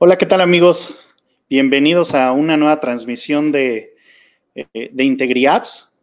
Hola, 0.00 0.16
¿qué 0.16 0.26
tal 0.26 0.40
amigos? 0.40 0.96
Bienvenidos 1.50 2.14
a 2.14 2.30
una 2.30 2.56
nueva 2.56 2.78
transmisión 2.78 3.50
de, 3.50 3.96
eh, 4.54 4.90
de 4.92 5.04
IntegriApps. 5.04 5.98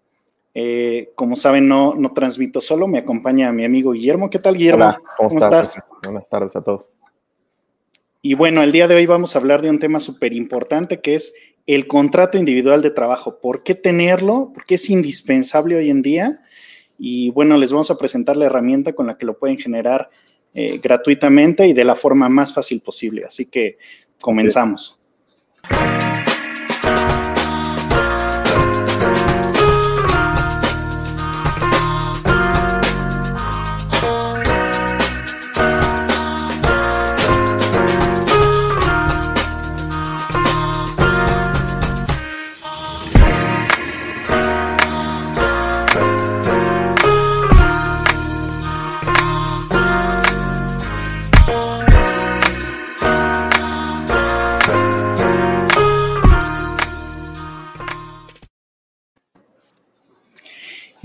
Eh, 0.53 1.13
como 1.15 1.37
saben, 1.37 1.69
no, 1.69 1.93
no 1.95 2.11
transmito 2.11 2.59
solo, 2.59 2.87
me 2.87 2.97
acompaña 2.97 3.53
mi 3.53 3.63
amigo 3.63 3.93
Guillermo. 3.93 4.29
¿Qué 4.29 4.39
tal, 4.39 4.57
Guillermo? 4.57 4.83
Hola, 4.83 5.01
¿cómo, 5.15 5.39
estás? 5.39 5.81
Buenas 6.03 6.27
tardes 6.27 6.57
a 6.57 6.61
todos. 6.61 6.89
Y 8.21 8.33
bueno, 8.33 8.63
el 8.63 8.73
día 8.73 8.89
de 8.89 8.95
hoy 8.95 9.05
vamos 9.05 9.33
a 9.33 9.39
hablar 9.39 9.61
de 9.61 9.69
un 9.69 9.79
tema 9.79 10.01
súper 10.01 10.33
importante 10.33 10.99
que 10.99 11.15
es 11.15 11.33
el 11.65 11.87
contrato 11.87 12.37
individual 12.37 12.81
de 12.81 12.91
trabajo. 12.91 13.39
¿Por 13.39 13.63
qué 13.63 13.75
tenerlo? 13.75 14.51
¿Por 14.53 14.65
qué 14.65 14.75
es 14.75 14.89
indispensable 14.89 15.77
hoy 15.77 15.89
en 15.89 16.01
día? 16.01 16.41
Y 16.97 17.29
bueno, 17.29 17.57
les 17.57 17.71
vamos 17.71 17.91
a 17.91 17.97
presentar 17.97 18.35
la 18.35 18.47
herramienta 18.47 18.91
con 18.91 19.07
la 19.07 19.17
que 19.17 19.25
lo 19.25 19.37
pueden 19.39 19.57
generar 19.57 20.09
eh, 20.57 20.79
gratuitamente 20.81 21.67
y 21.67 21.73
de 21.73 21.83
la 21.83 21.95
forma 21.95 22.29
más 22.29 22.53
fácil 22.53 22.79
posible. 22.79 23.25
Así 23.25 23.47
que 23.47 23.77
comenzamos. 24.21 25.01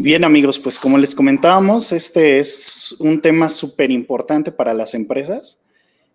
Bien 0.03 0.25
amigos, 0.25 0.59
pues 0.59 0.79
como 0.79 0.97
les 0.97 1.15
comentábamos, 1.15 1.93
este 1.93 2.39
es 2.39 2.97
un 3.01 3.21
tema 3.21 3.51
súper 3.51 3.91
importante 3.91 4.51
para 4.51 4.73
las 4.73 4.95
empresas 4.95 5.61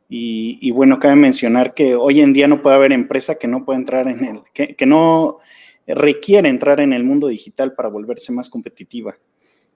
y, 0.09 0.71
bueno, 0.71 0.97
cabe 0.97 1.15
mencionar 1.15 1.75
que 1.75 1.93
hoy 1.93 2.21
en 2.21 2.33
día 2.33 2.47
no 2.47 2.63
puede 2.63 2.77
haber 2.77 2.93
empresa 2.93 3.35
que 3.35 3.47
no 3.47 3.63
pueda 3.63 3.77
entrar 3.77 4.07
en 4.07 4.25
el, 4.25 4.41
que, 4.75 4.85
no 4.87 5.37
requiere 5.85 6.49
entrar 6.49 6.79
en 6.79 6.93
el 6.93 7.03
mundo 7.03 7.27
digital 7.27 7.73
para 7.73 7.89
volverse 7.89 8.31
más 8.31 8.49
competitiva. 8.49 9.15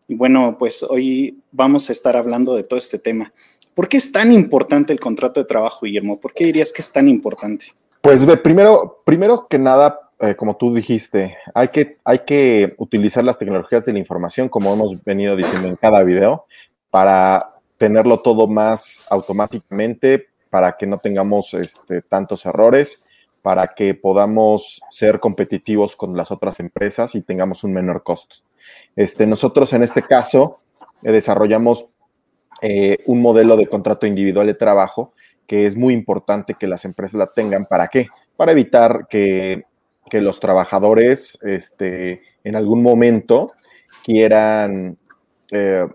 Y 0.08 0.16
bueno, 0.16 0.56
pues 0.58 0.82
hoy 0.82 1.44
vamos 1.52 1.88
a 1.90 1.92
estar 1.92 2.18
hablando 2.18 2.56
de 2.56 2.64
todo 2.64 2.80
este 2.80 2.98
tema. 2.98 3.32
¿Por 3.76 3.88
qué 3.88 3.98
es 3.98 4.12
tan 4.12 4.34
importante 4.34 4.92
el 4.92 5.00
contrato 5.00 5.40
de 5.40 5.46
trabajo, 5.46 5.86
Guillermo? 5.86 6.20
¿Por 6.20 6.34
qué 6.34 6.46
dirías 6.46 6.74
que 6.74 6.82
es 6.82 6.92
tan 6.92 7.08
importante? 7.08 7.68
Pues 8.02 8.26
primero, 8.42 9.04
primero 9.06 9.46
que 9.48 9.60
nada, 9.60 10.09
eh, 10.20 10.36
como 10.36 10.58
tú 10.58 10.74
dijiste, 10.74 11.38
hay 11.54 11.70
que, 11.70 11.98
hay 12.04 12.20
que 12.20 12.76
utilizar 12.78 13.24
las 13.24 13.38
tecnologías 13.38 13.86
de 13.86 13.94
la 13.94 14.00
información, 14.00 14.50
como 14.50 14.74
hemos 14.74 15.02
venido 15.04 15.36
diciendo 15.36 15.68
en 15.68 15.78
cada 15.78 16.04
video, 16.04 16.46
para 16.90 17.54
tenerlo 17.78 18.20
todo 18.20 18.48
más 18.48 19.06
automáticamente, 19.10 20.28
para 20.50 20.76
que 20.76 20.86
no 20.86 20.98
tengamos 20.98 21.54
este, 21.54 22.02
tantos 22.02 22.46
errores, 22.46 23.06
para 23.42 23.68
que 23.68 23.94
podamos 23.94 24.82
ser 24.90 25.22
competitivos 25.22 25.96
con 25.96 26.18
las 26.18 26.32
otras 26.32 26.60
empresas 26.60 27.16
y 27.16 27.22
tengamos 27.22 27.64
un 27.64 27.74
menor 27.74 28.04
costo. 28.04 28.36
Este, 28.96 29.26
nosotros 29.26 29.72
en 29.72 29.84
este 29.84 30.02
caso 30.02 30.58
eh, 31.02 31.12
desarrollamos 31.14 31.86
eh, 32.62 32.98
un 33.06 33.22
modelo 33.22 33.56
de 33.56 33.68
contrato 33.68 34.06
individual 34.06 34.48
de 34.48 34.56
trabajo 34.56 35.14
que 35.48 35.66
es 35.66 35.78
muy 35.78 35.94
importante 35.94 36.56
que 36.60 36.68
las 36.68 36.84
empresas 36.84 37.16
la 37.16 37.28
tengan. 37.28 37.66
¿Para 37.66 37.88
qué? 37.88 38.10
Para 38.36 38.52
evitar 38.52 39.08
que 39.10 39.64
que 40.10 40.22
los 40.22 40.40
trabajadores 40.40 41.40
este, 41.44 42.22
en 42.44 42.56
algún 42.56 42.82
momento 42.82 43.52
quieran 44.04 44.98
eh, 45.52 45.88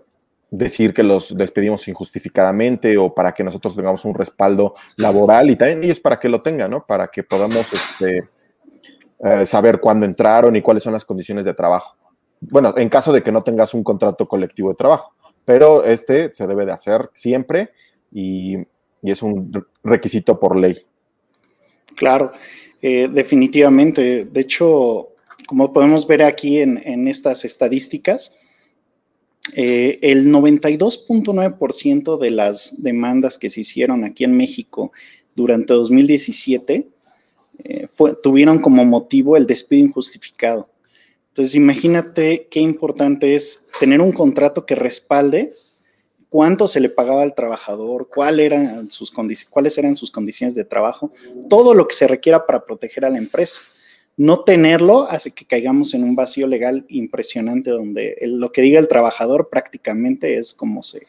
decir 0.49 0.93
que 0.93 1.03
los 1.03 1.35
despedimos 1.35 1.87
injustificadamente 1.87 2.97
o 2.97 3.13
para 3.13 3.33
que 3.33 3.43
nosotros 3.43 3.75
tengamos 3.75 4.05
un 4.05 4.13
respaldo 4.13 4.75
laboral 4.97 5.49
y 5.49 5.55
también 5.55 5.83
ellos 5.83 5.99
para 5.99 6.19
que 6.19 6.29
lo 6.29 6.41
tengan, 6.41 6.71
¿no? 6.71 6.85
Para 6.85 7.07
que 7.07 7.23
podamos 7.23 7.71
este, 7.73 8.29
eh, 9.23 9.45
saber 9.45 9.79
cuándo 9.79 10.05
entraron 10.05 10.55
y 10.55 10.61
cuáles 10.61 10.83
son 10.83 10.93
las 10.93 11.05
condiciones 11.05 11.45
de 11.45 11.53
trabajo. 11.53 11.95
Bueno, 12.39 12.73
en 12.77 12.89
caso 12.89 13.11
de 13.11 13.23
que 13.23 13.31
no 13.31 13.41
tengas 13.41 13.73
un 13.73 13.83
contrato 13.83 14.27
colectivo 14.27 14.69
de 14.69 14.75
trabajo, 14.75 15.13
pero 15.43 15.83
este 15.83 16.31
se 16.33 16.47
debe 16.47 16.65
de 16.65 16.71
hacer 16.71 17.09
siempre 17.13 17.71
y, 18.11 18.57
y 19.01 19.11
es 19.11 19.21
un 19.21 19.51
requisito 19.83 20.39
por 20.39 20.55
ley. 20.55 20.77
Claro. 21.95 22.31
Eh, 22.87 23.09
definitivamente. 23.11 24.25
De 24.25 24.41
hecho, 24.41 25.07
como 25.47 25.73
podemos 25.73 26.05
ver 26.05 26.21
aquí 26.21 26.59
en, 26.59 27.07
estas 27.07 27.43
estadísticas, 27.43 28.37
eh, 29.53 29.97
el 30.01 30.27
92.9% 30.27 32.19
de 32.19 32.29
las 32.29 32.81
demandas 32.83 33.37
que 33.39 33.49
se 33.49 33.61
hicieron 33.61 34.03
aquí 34.03 34.23
en 34.23 34.37
México 34.37 34.91
durante 35.35 35.73
2017 35.73 36.87
eh, 37.63 37.87
tuvieron 38.21 38.59
como 38.59 38.85
motivo 38.85 39.35
el 39.37 39.47
despido 39.47 39.85
injustificado. 39.85 40.69
Entonces, 41.29 41.55
imagínate 41.55 42.47
qué 42.51 42.59
importante 42.59 43.35
es 43.35 43.67
tener 43.79 43.99
un 43.99 44.11
contrato 44.11 44.65
que 44.65 44.75
respalde 44.75 45.53
cuánto 46.35 46.67
se 46.67 46.81
le 46.81 46.89
pagaba 46.89 47.21
al 47.21 47.33
trabajador, 47.33 48.09
eran 48.37 48.91
sus 48.91 49.09
cuáles 49.09 49.77
eran 49.77 49.95
sus 49.95 50.11
condiciones 50.11 50.53
de 50.53 50.65
trabajo, 50.65 51.09
todo 51.49 51.73
lo 51.73 51.87
que 51.87 51.95
se 51.95 52.09
requiera 52.09 52.45
para 52.45 52.65
proteger 52.65 53.05
a 53.05 53.09
la 53.09 53.17
empresa. 53.17 53.61
No 54.17 54.41
tenerlo 54.41 55.03
hace 55.03 55.31
que 55.31 55.45
caigamos 55.45 55.93
en 55.93 56.03
un 56.03 56.13
vacío 56.13 56.45
legal 56.45 56.83
impresionante 56.89 57.69
donde 57.69 58.17
lo 58.23 58.51
que 58.51 58.61
diga 58.61 58.81
el 58.81 58.89
trabajador 58.89 59.47
prácticamente 59.47 60.37
es 60.37 60.53
como 60.53 60.83
se, 60.83 61.07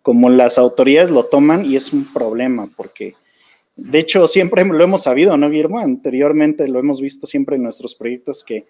como 0.00 0.30
las 0.30 0.56
autoridades 0.56 1.10
lo 1.10 1.26
toman 1.26 1.66
y 1.66 1.76
es 1.76 1.92
un 1.92 2.10
problema 2.10 2.70
porque 2.74 3.12
de 3.76 3.98
hecho 3.98 4.26
siempre 4.28 4.64
lo 4.64 4.82
hemos 4.82 5.02
sabido, 5.02 5.36
¿no, 5.36 5.50
Guillermo? 5.50 5.78
Anteriormente 5.78 6.66
lo 6.68 6.78
hemos 6.78 7.02
visto 7.02 7.26
siempre 7.26 7.56
en 7.56 7.64
nuestros 7.64 7.94
proyectos 7.94 8.42
que 8.42 8.64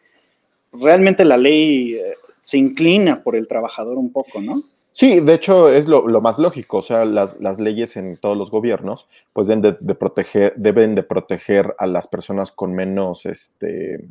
realmente 0.73 1.25
la 1.25 1.37
ley 1.37 1.95
eh, 1.95 2.15
se 2.41 2.59
inclina 2.59 3.23
por 3.23 3.37
el 3.37 3.47
trabajador 3.47 3.97
un 3.97 4.11
poco, 4.11 4.41
¿no? 4.43 4.61
Sí, 4.99 5.21
de 5.21 5.35
hecho 5.35 5.69
es 5.69 5.87
lo, 5.87 6.03
más 6.21 6.41
lógico, 6.41 6.79
o 6.79 6.83
sea, 6.83 7.05
las, 7.05 7.39
leyes 7.61 7.97
en 7.97 8.17
todos 8.17 8.37
los 8.37 8.51
gobiernos 8.51 9.09
pues 9.33 9.47
deben 9.47 9.77
de, 9.79 9.95
proteger, 9.95 10.55
deben 10.57 10.97
de 10.97 11.05
proteger 11.05 11.73
a 11.79 11.87
las 11.87 12.09
personas 12.09 12.51
con 12.51 12.75
menos, 12.75 13.25
este, 13.25 14.05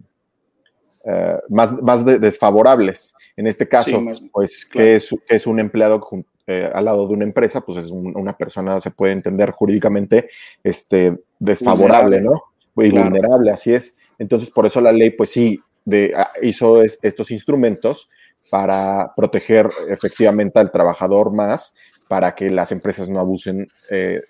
eh, 1.04 1.40
más, 1.50 1.74
más 1.82 2.06
desfavorables. 2.06 3.14
En 3.36 3.48
este 3.48 3.68
caso, 3.68 4.02
pues 4.32 4.66
que, 4.66 4.96
es, 4.96 5.46
un 5.46 5.60
empleado 5.60 6.00
eh, 6.48 6.72
al 6.74 6.86
lado 6.86 7.06
de 7.06 7.16
una 7.16 7.26
empresa, 7.26 7.60
pues 7.60 7.80
es 7.80 7.92
una 7.92 8.38
persona, 8.38 8.80
se 8.80 8.92
puede 8.92 9.12
entender 9.12 9.52
jurídicamente, 9.52 10.30
este, 10.64 11.20
desfavorable, 11.38 12.22
¿no? 12.22 12.44
Y 12.78 12.92
vulnerable, 12.92 13.52
así 13.52 13.74
es. 13.74 13.98
Entonces, 14.18 14.50
por 14.50 14.66
eso 14.66 14.80
la 14.80 14.94
ley, 14.94 15.10
pues 15.10 15.32
sí, 15.32 15.60
de, 15.84 16.14
ah, 16.16 16.32
hizo 16.42 16.82
estos 16.82 17.30
instrumentos 17.32 18.10
para 18.50 19.14
proteger 19.16 19.70
efectivamente 19.90 20.60
al 20.60 20.72
trabajador 20.72 21.34
más, 21.34 21.76
para 22.08 22.36
que 22.36 22.50
las 22.50 22.72
empresas 22.72 23.10
no 23.10 23.20
abusen 23.20 23.68
eh, 23.90 24.22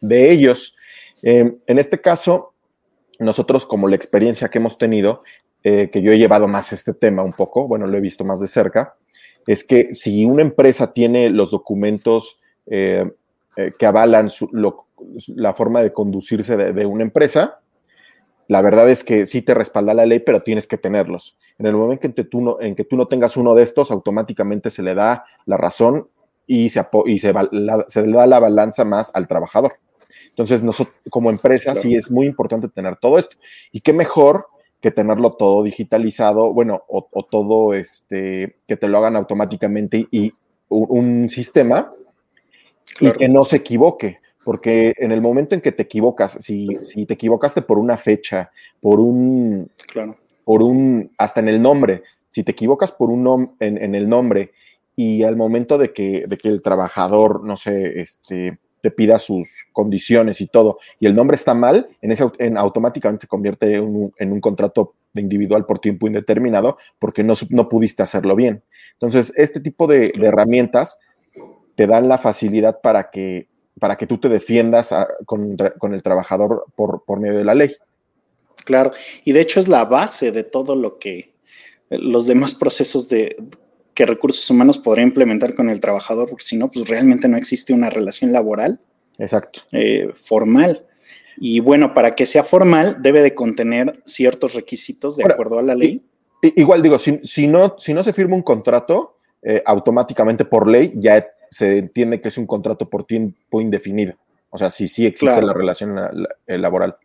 de 0.00 0.30
ellos. 0.30 0.76
Em, 1.22 1.58
en 1.66 1.78
este 1.78 2.00
caso, 2.00 2.54
nosotros 3.18 3.66
como 3.66 3.88
la 3.88 3.96
experiencia 3.96 4.48
que 4.48 4.58
hemos 4.58 4.78
tenido, 4.78 5.22
eh, 5.62 5.90
que 5.92 6.00
yo 6.02 6.12
he 6.12 6.18
llevado 6.18 6.48
más 6.48 6.72
este 6.72 6.94
tema 6.94 7.22
un 7.22 7.34
poco, 7.34 7.68
bueno, 7.68 7.86
lo 7.86 7.98
he 7.98 8.00
visto 8.00 8.24
más 8.24 8.40
de 8.40 8.46
cerca, 8.46 8.94
es 9.46 9.64
que 9.64 9.92
si 9.92 10.24
una 10.24 10.42
empresa 10.42 10.92
tiene 10.92 11.28
los 11.28 11.50
documentos 11.50 12.40
eh, 12.66 13.04
que 13.78 13.86
avalan 13.86 14.28
la 15.36 15.52
forma 15.52 15.82
de 15.82 15.92
conducirse 15.92 16.56
de 16.56 16.86
una 16.86 17.02
empresa, 17.02 17.59
la 18.50 18.62
verdad 18.62 18.90
es 18.90 19.04
que 19.04 19.26
sí 19.26 19.42
te 19.42 19.54
respalda 19.54 19.94
la 19.94 20.04
ley, 20.04 20.18
pero 20.18 20.42
tienes 20.42 20.66
que 20.66 20.76
tenerlos. 20.76 21.38
En 21.56 21.66
el 21.66 21.76
momento 21.76 22.08
en 22.08 22.14
que 22.14 22.24
tú 22.24 22.40
no, 22.40 22.60
en 22.60 22.74
que 22.74 22.82
tú 22.82 22.96
no 22.96 23.06
tengas 23.06 23.36
uno 23.36 23.54
de 23.54 23.62
estos, 23.62 23.92
automáticamente 23.92 24.70
se 24.70 24.82
le 24.82 24.96
da 24.96 25.24
la 25.46 25.56
razón 25.56 26.08
y, 26.48 26.68
se, 26.68 26.84
y 27.06 27.20
se, 27.20 27.32
le 27.32 28.12
da 28.12 28.26
la 28.26 28.40
balanza 28.40 28.84
más 28.84 29.12
al 29.14 29.28
trabajador. 29.28 29.74
Entonces, 30.30 30.64
nosotros 30.64 30.96
como 31.10 31.30
empresa 31.30 31.76
sí 31.76 31.94
es 31.94 32.10
muy 32.10 32.26
importante 32.26 32.66
tener 32.66 32.96
todo 32.96 33.20
esto. 33.20 33.36
Y 33.70 33.82
qué 33.82 33.92
mejor 33.92 34.48
que 34.80 34.90
tenerlo 34.90 35.34
todo 35.34 35.62
digitalizado, 35.62 36.52
bueno, 36.52 36.82
o, 36.88 37.24
todo 37.30 37.72
este, 37.72 38.56
que 38.66 38.76
te 38.76 38.88
lo 38.88 38.98
hagan 38.98 39.14
automáticamente 39.14 40.08
y 40.10 40.34
un, 40.68 41.30
sistema 41.30 41.92
y 42.98 43.12
que 43.12 43.28
no 43.28 43.44
se 43.44 43.58
equivoque 43.58 44.19
porque 44.44 44.94
en 44.96 45.12
el 45.12 45.20
momento 45.20 45.54
en 45.54 45.60
que 45.60 45.72
te 45.72 45.82
equivocas, 45.82 46.38
si, 46.40 46.68
si 46.82 47.06
te 47.06 47.14
equivocaste 47.14 47.62
por 47.62 47.78
una 47.78 47.96
fecha, 47.96 48.50
por 48.80 49.00
un, 49.00 49.70
por 50.44 50.62
un, 50.62 51.10
hasta 51.18 51.40
en 51.40 51.48
el 51.48 51.60
nombre, 51.60 52.02
si 52.28 52.42
te 52.42 52.52
equivocas 52.52 52.92
por 52.92 53.10
un 53.10 53.22
nom 53.22 53.54
en, 53.60 53.76
en, 53.76 53.94
el 53.94 54.08
nombre 54.08 54.52
y 54.96 55.22
al 55.24 55.36
momento 55.36 55.78
de 55.78 55.92
que, 55.92 56.24
de 56.26 56.36
que 56.36 56.48
el 56.48 56.62
trabajador, 56.62 57.44
no 57.44 57.56
sé, 57.56 58.00
este, 58.00 58.58
te 58.80 58.90
pida 58.90 59.18
sus 59.18 59.66
condiciones 59.72 60.40
y 60.40 60.46
todo, 60.46 60.78
y 60.98 61.06
el 61.06 61.14
nombre 61.14 61.34
está 61.34 61.54
mal, 61.54 61.88
en 62.00 62.12
ese 62.12 62.24
en, 62.38 62.56
automáticamente 62.56 63.22
se 63.22 63.28
convierte 63.28 63.74
en 63.74 63.82
un, 63.82 64.12
en 64.18 64.32
un 64.32 64.40
contrato 64.40 64.94
de 65.12 65.20
individual 65.22 65.66
por 65.66 65.78
tiempo 65.78 66.06
indeterminado 66.06 66.78
porque 66.98 67.24
no, 67.24 67.34
no 67.50 67.68
pudiste 67.68 68.02
hacerlo 68.02 68.36
bien. 68.36 68.62
Entonces, 68.92 69.32
este 69.36 69.60
tipo 69.60 69.86
de, 69.86 70.12
herramientas 70.22 71.00
te 71.74 71.86
dan 71.86 72.08
la 72.08 72.18
facilidad 72.18 72.80
para 72.80 73.10
que, 73.10 73.48
para 73.80 73.96
que 73.96 74.06
tú 74.06 74.18
te 74.18 74.28
defiendas 74.28 74.94
con, 75.26 75.56
con, 75.78 75.94
el 75.94 76.02
trabajador 76.02 76.66
por, 76.76 77.02
por 77.04 77.18
medio 77.18 77.38
de 77.38 77.44
la 77.44 77.54
ley. 77.54 77.74
Claro, 78.64 78.92
y 79.24 79.32
de 79.32 79.40
hecho 79.40 79.58
es 79.58 79.66
la 79.66 79.84
base 79.84 80.30
de 80.30 80.44
todo 80.44 80.76
lo 80.76 80.98
que 80.98 81.32
los 81.88 82.26
demás 82.26 82.54
procesos 82.54 83.08
de 83.08 83.34
que 83.94 84.06
recursos 84.06 84.48
humanos 84.50 84.78
podría 84.78 85.02
implementar 85.02 85.54
con 85.54 85.68
el 85.68 85.80
trabajador, 85.80 86.28
porque 86.28 86.44
si 86.44 86.56
no, 86.56 86.70
pues 86.70 86.88
realmente 86.88 87.26
no 87.26 87.36
existe 87.36 87.72
una 87.72 87.90
relación 87.90 88.32
laboral 88.32 88.78
Exacto. 89.20 89.60
Eh, 89.72 90.08
formal. 90.14 90.86
Y 91.36 91.60
bueno, 91.60 91.94
para 91.94 92.12
que 92.12 92.26
sea 92.26 92.42
formal, 92.42 92.96
debe 93.00 93.22
de 93.22 93.34
contener 93.34 94.00
ciertos 94.04 94.54
requisitos 94.54 95.16
de 95.16 95.24
acuerdo 95.24 95.58
a 95.58 95.62
la 95.62 95.74
ley. 95.74 96.02
igual 96.42 96.82
digo, 96.82 96.98
si, 96.98 97.46
no, 97.46 97.76
si 97.78 97.94
no 97.94 98.02
se 98.02 98.12
firma 98.12 98.34
un 98.34 98.42
contrato, 98.42 99.16
eh, 99.42 99.62
automáticamente 99.64 100.44
por 100.44 100.68
ley 100.68 100.92
ya 100.96 101.26
se 101.50 101.78
entiende 101.78 102.20
que 102.20 102.28
es 102.28 102.38
un 102.38 102.46
contrato 102.46 102.88
por 102.88 103.04
tiempo 103.04 103.60
indefinido. 103.60 104.14
O 104.50 104.58
sea, 104.58 104.70
si 104.70 104.88
sí 104.88 105.06
existe 105.06 105.42
la 105.42 105.52
relación 105.52 105.96
laboral. 106.46 106.96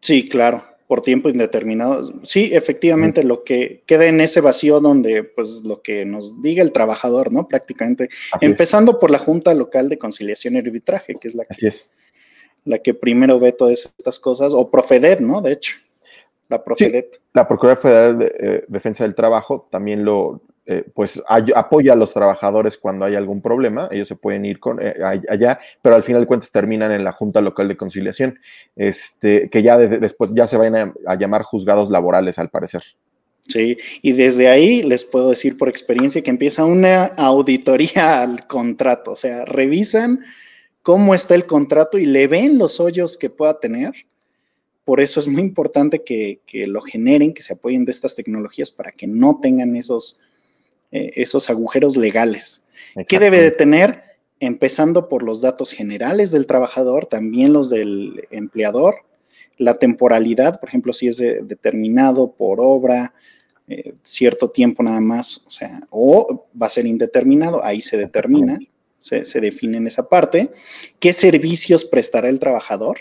Sí, 0.00 0.28
claro, 0.28 0.62
por 0.86 1.02
tiempo 1.02 1.28
indeterminado. 1.28 2.02
Sí, 2.24 2.50
efectivamente, 2.52 3.24
lo 3.24 3.44
que 3.44 3.82
queda 3.86 4.06
en 4.06 4.20
ese 4.20 4.40
vacío 4.40 4.80
donde, 4.80 5.24
pues, 5.24 5.62
lo 5.64 5.82
que 5.82 6.04
nos 6.04 6.42
diga 6.42 6.62
el 6.62 6.72
trabajador, 6.72 7.32
¿no? 7.32 7.48
Prácticamente. 7.48 8.08
Empezando 8.40 8.98
por 8.98 9.10
la 9.10 9.18
Junta 9.18 9.54
Local 9.54 9.88
de 9.88 9.98
Conciliación 9.98 10.54
y 10.54 10.58
Arbitraje, 10.58 11.16
que 11.16 11.28
es 11.28 11.34
la 11.34 11.44
que, 11.44 11.66
es. 11.66 11.92
La 12.64 12.78
que 12.78 12.94
primero 12.94 13.38
ve 13.38 13.52
todas 13.52 13.92
estas 13.98 14.18
cosas, 14.18 14.52
o 14.54 14.70
Profedet, 14.70 15.20
¿no? 15.20 15.42
De 15.42 15.52
hecho, 15.52 15.76
la 16.48 16.62
Profedet. 16.62 17.20
la 17.32 17.46
Procuraduría 17.46 17.82
Federal 17.82 18.18
de 18.18 18.36
eh, 18.38 18.64
Defensa 18.68 19.04
del 19.04 19.14
Trabajo 19.14 19.68
también 19.70 20.04
lo, 20.04 20.40
eh, 20.68 20.84
pues 20.92 21.22
apoya 21.28 21.92
a 21.92 21.96
los 21.96 22.12
trabajadores 22.12 22.76
cuando 22.76 23.04
hay 23.04 23.14
algún 23.14 23.40
problema, 23.40 23.88
ellos 23.92 24.08
se 24.08 24.16
pueden 24.16 24.44
ir 24.44 24.58
con, 24.58 24.80
eh, 24.82 24.96
allá, 25.28 25.60
pero 25.80 25.94
al 25.94 26.02
final 26.02 26.22
de 26.22 26.26
cuentas 26.26 26.50
terminan 26.50 26.90
en 26.90 27.04
la 27.04 27.12
Junta 27.12 27.40
Local 27.40 27.68
de 27.68 27.76
Conciliación, 27.76 28.40
este, 28.74 29.48
que 29.48 29.62
ya 29.62 29.78
después 29.78 30.32
ya 30.34 30.48
se 30.48 30.56
vayan 30.56 30.92
a, 31.06 31.14
llamar 31.14 31.42
juzgados 31.42 31.88
laborales 31.88 32.40
al 32.40 32.50
parecer. 32.50 32.82
Sí, 33.46 33.76
y 34.02 34.10
desde 34.10 34.48
ahí 34.48 34.82
les 34.82 35.04
puedo 35.04 35.30
decir 35.30 35.56
por 35.56 35.68
experiencia 35.68 36.20
que 36.20 36.30
empieza 36.30 36.64
una 36.64 37.04
auditoría 37.16 38.22
al 38.22 38.48
contrato, 38.48 39.12
o 39.12 39.16
sea, 39.16 39.44
revisan 39.44 40.18
cómo 40.82 41.14
está 41.14 41.36
el 41.36 41.46
contrato 41.46 41.96
y 41.96 42.06
le 42.06 42.26
ven 42.26 42.58
los 42.58 42.80
hoyos 42.80 43.16
que 43.16 43.30
pueda 43.30 43.60
tener. 43.60 43.92
Por 44.84 45.00
eso 45.00 45.20
es 45.20 45.28
muy 45.28 45.42
importante 45.42 46.02
que, 46.02 46.40
que 46.44 46.66
lo 46.66 46.80
generen, 46.80 47.34
que 47.34 47.42
se 47.42 47.52
apoyen 47.52 47.84
de 47.84 47.92
estas 47.92 48.16
tecnologías 48.16 48.72
para 48.72 48.90
que 48.90 49.06
no 49.06 49.38
tengan 49.40 49.76
esos, 49.76 50.20
eh, 50.96 51.12
esos 51.16 51.50
agujeros 51.50 51.96
legales. 51.96 52.64
¿Qué 53.06 53.18
debe 53.18 53.42
de 53.42 53.50
tener? 53.50 54.02
Empezando 54.40 55.08
por 55.08 55.22
los 55.22 55.42
datos 55.42 55.70
generales 55.72 56.30
del 56.30 56.46
trabajador, 56.46 57.04
también 57.04 57.52
los 57.52 57.68
del 57.68 58.26
empleador, 58.30 58.96
la 59.58 59.78
temporalidad, 59.78 60.58
por 60.58 60.70
ejemplo, 60.70 60.92
si 60.94 61.08
es 61.08 61.18
determinado 61.18 62.32
por 62.32 62.58
obra, 62.60 63.12
eh, 63.68 63.94
cierto 64.00 64.48
tiempo 64.50 64.82
nada 64.82 65.00
más, 65.00 65.44
o 65.46 65.50
sea, 65.50 65.80
o 65.90 66.46
va 66.60 66.66
a 66.66 66.70
ser 66.70 66.86
indeterminado, 66.86 67.62
ahí 67.62 67.80
se 67.80 67.98
determina, 67.98 68.58
se, 68.98 69.40
define 69.40 69.76
en 69.76 69.86
esa 69.86 70.08
parte. 70.08 70.50
¿Qué 70.98 71.12
servicios 71.12 71.84
prestará 71.84 72.28
el 72.28 72.38
trabajador? 72.38 72.98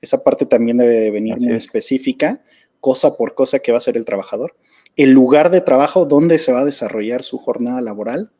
Esa 0.00 0.24
parte 0.24 0.46
también 0.46 0.78
debe 0.78 0.94
de 0.94 1.10
venir 1.10 1.34
muy 1.38 1.54
específica, 1.54 2.40
cosa 2.80 3.16
por 3.16 3.34
cosa 3.34 3.60
que 3.60 3.70
va 3.70 3.76
a 3.76 3.84
hacer 3.84 3.96
el 3.96 4.04
trabajador 4.04 4.54
el 4.96 5.10
lugar 5.10 5.50
de 5.50 5.60
trabajo 5.60 6.04
donde 6.04 6.38
se 6.38 6.52
va 6.52 6.60
a 6.60 6.64
desarrollar 6.64 7.22
su 7.22 7.38
jornada 7.38 7.80
laboral. 7.80 8.30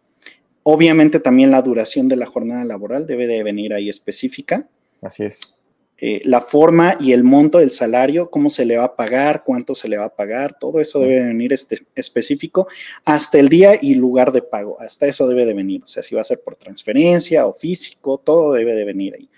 Obviamente 0.63 1.21
también 1.21 1.51
la 1.51 1.63
duración 1.63 2.09
de 2.09 2.17
la 2.17 2.27
jornada 2.27 2.65
laboral 2.65 3.07
debe 3.07 3.27
de 3.27 3.43
venir 3.43 3.73
ahí 3.73 3.89
específica. 3.89 4.69
Así 5.03 5.25
es. 5.25 5.55
Eh, 6.03 6.23
la 6.25 6.41
forma 6.41 6.97
y 6.99 7.13
el 7.13 7.25
monto 7.25 7.59
del 7.59 7.71
salario, 7.71 8.31
cómo 8.31 8.49
se 8.49 8.65
le 8.65 8.79
va 8.79 8.85
a 8.85 8.97
pagar, 8.97 9.43
cuánto 9.45 9.75
se 9.75 9.87
le 9.87 9.99
va 9.99 10.07
a 10.07 10.17
pagar, 10.17 10.57
todo 10.59 10.81
eso 10.81 10.99
debe 10.99 11.17
de 11.17 11.27
venir 11.27 11.53
este, 11.53 11.87
específico 11.95 12.67
hasta 13.05 13.39
el 13.39 13.51
día 13.51 13.79
y 13.81 13.95
lugar 13.97 14.33
de 14.33 14.41
pago, 14.41 14.81
hasta 14.81 15.07
eso 15.07 15.29
debe 15.29 15.45
de 15.45 15.53
venir, 15.53 15.83
o 15.85 15.87
sea, 15.87 16.03
si 16.03 16.15
va 16.15 16.23
a 16.23 16.25
ser 16.25 16.41
por 16.43 16.57
transferencia 16.57 17.47
o 17.47 17.53
físico, 17.53 18.17
todo 18.17 18.55
debe 18.55 18.75
de 18.75 18.87
venir 18.87 19.15
ahí. 19.15 19.29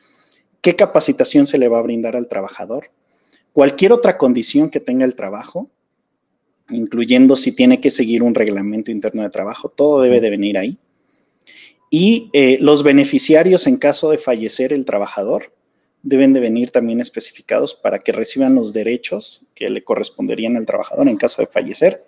¿Qué 0.60 0.76
capacitación 0.76 1.48
se 1.48 1.58
le 1.58 1.66
va 1.66 1.80
a 1.80 1.82
brindar 1.82 2.14
al 2.14 2.28
trabajador? 2.28 2.92
Cualquier 3.52 3.92
otra 3.92 4.16
condición 4.16 4.70
que 4.70 4.78
tenga 4.78 5.04
el 5.04 5.16
trabajo, 5.16 5.68
incluyendo 6.70 7.36
si 7.36 7.54
tiene 7.54 7.80
que 7.80 7.90
seguir 7.90 8.22
un 8.22 8.34
reglamento 8.34 8.90
interno 8.90 9.22
de 9.22 9.30
trabajo, 9.30 9.68
todo 9.68 10.02
debe 10.02 10.20
de 10.20 10.30
venir 10.30 10.58
ahí. 10.58 10.78
Y 11.90 12.30
eh, 12.32 12.56
los 12.60 12.82
beneficiarios 12.82 13.66
en 13.66 13.76
caso 13.76 14.10
de 14.10 14.18
fallecer 14.18 14.72
el 14.72 14.84
trabajador 14.84 15.52
deben 16.02 16.32
de 16.32 16.40
venir 16.40 16.70
también 16.70 17.00
especificados 17.00 17.74
para 17.74 17.98
que 17.98 18.12
reciban 18.12 18.54
los 18.54 18.72
derechos 18.72 19.48
que 19.54 19.70
le 19.70 19.84
corresponderían 19.84 20.56
al 20.56 20.66
trabajador 20.66 21.08
en 21.08 21.16
caso 21.16 21.42
de 21.42 21.48
fallecer. 21.48 22.04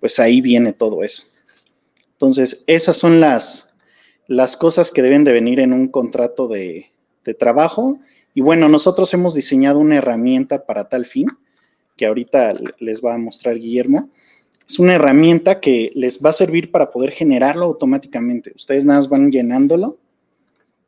Pues 0.00 0.18
ahí 0.18 0.40
viene 0.40 0.72
todo 0.72 1.02
eso. 1.04 1.24
Entonces, 2.12 2.64
esas 2.66 2.96
son 2.96 3.20
las, 3.20 3.76
las 4.26 4.56
cosas 4.56 4.90
que 4.90 5.02
deben 5.02 5.24
de 5.24 5.32
venir 5.32 5.60
en 5.60 5.72
un 5.72 5.88
contrato 5.88 6.48
de, 6.48 6.90
de 7.24 7.34
trabajo. 7.34 7.98
Y 8.34 8.40
bueno, 8.40 8.68
nosotros 8.68 9.12
hemos 9.14 9.34
diseñado 9.34 9.78
una 9.78 9.96
herramienta 9.96 10.66
para 10.66 10.88
tal 10.88 11.06
fin 11.06 11.28
que 12.00 12.06
ahorita 12.06 12.54
les 12.78 13.04
va 13.04 13.12
a 13.12 13.18
mostrar 13.18 13.58
Guillermo, 13.58 14.08
es 14.66 14.78
una 14.78 14.94
herramienta 14.94 15.60
que 15.60 15.90
les 15.94 16.18
va 16.18 16.30
a 16.30 16.32
servir 16.32 16.70
para 16.70 16.90
poder 16.90 17.10
generarlo 17.10 17.66
automáticamente. 17.66 18.54
Ustedes 18.56 18.86
nada 18.86 19.00
más 19.00 19.10
van 19.10 19.30
llenándolo 19.30 19.98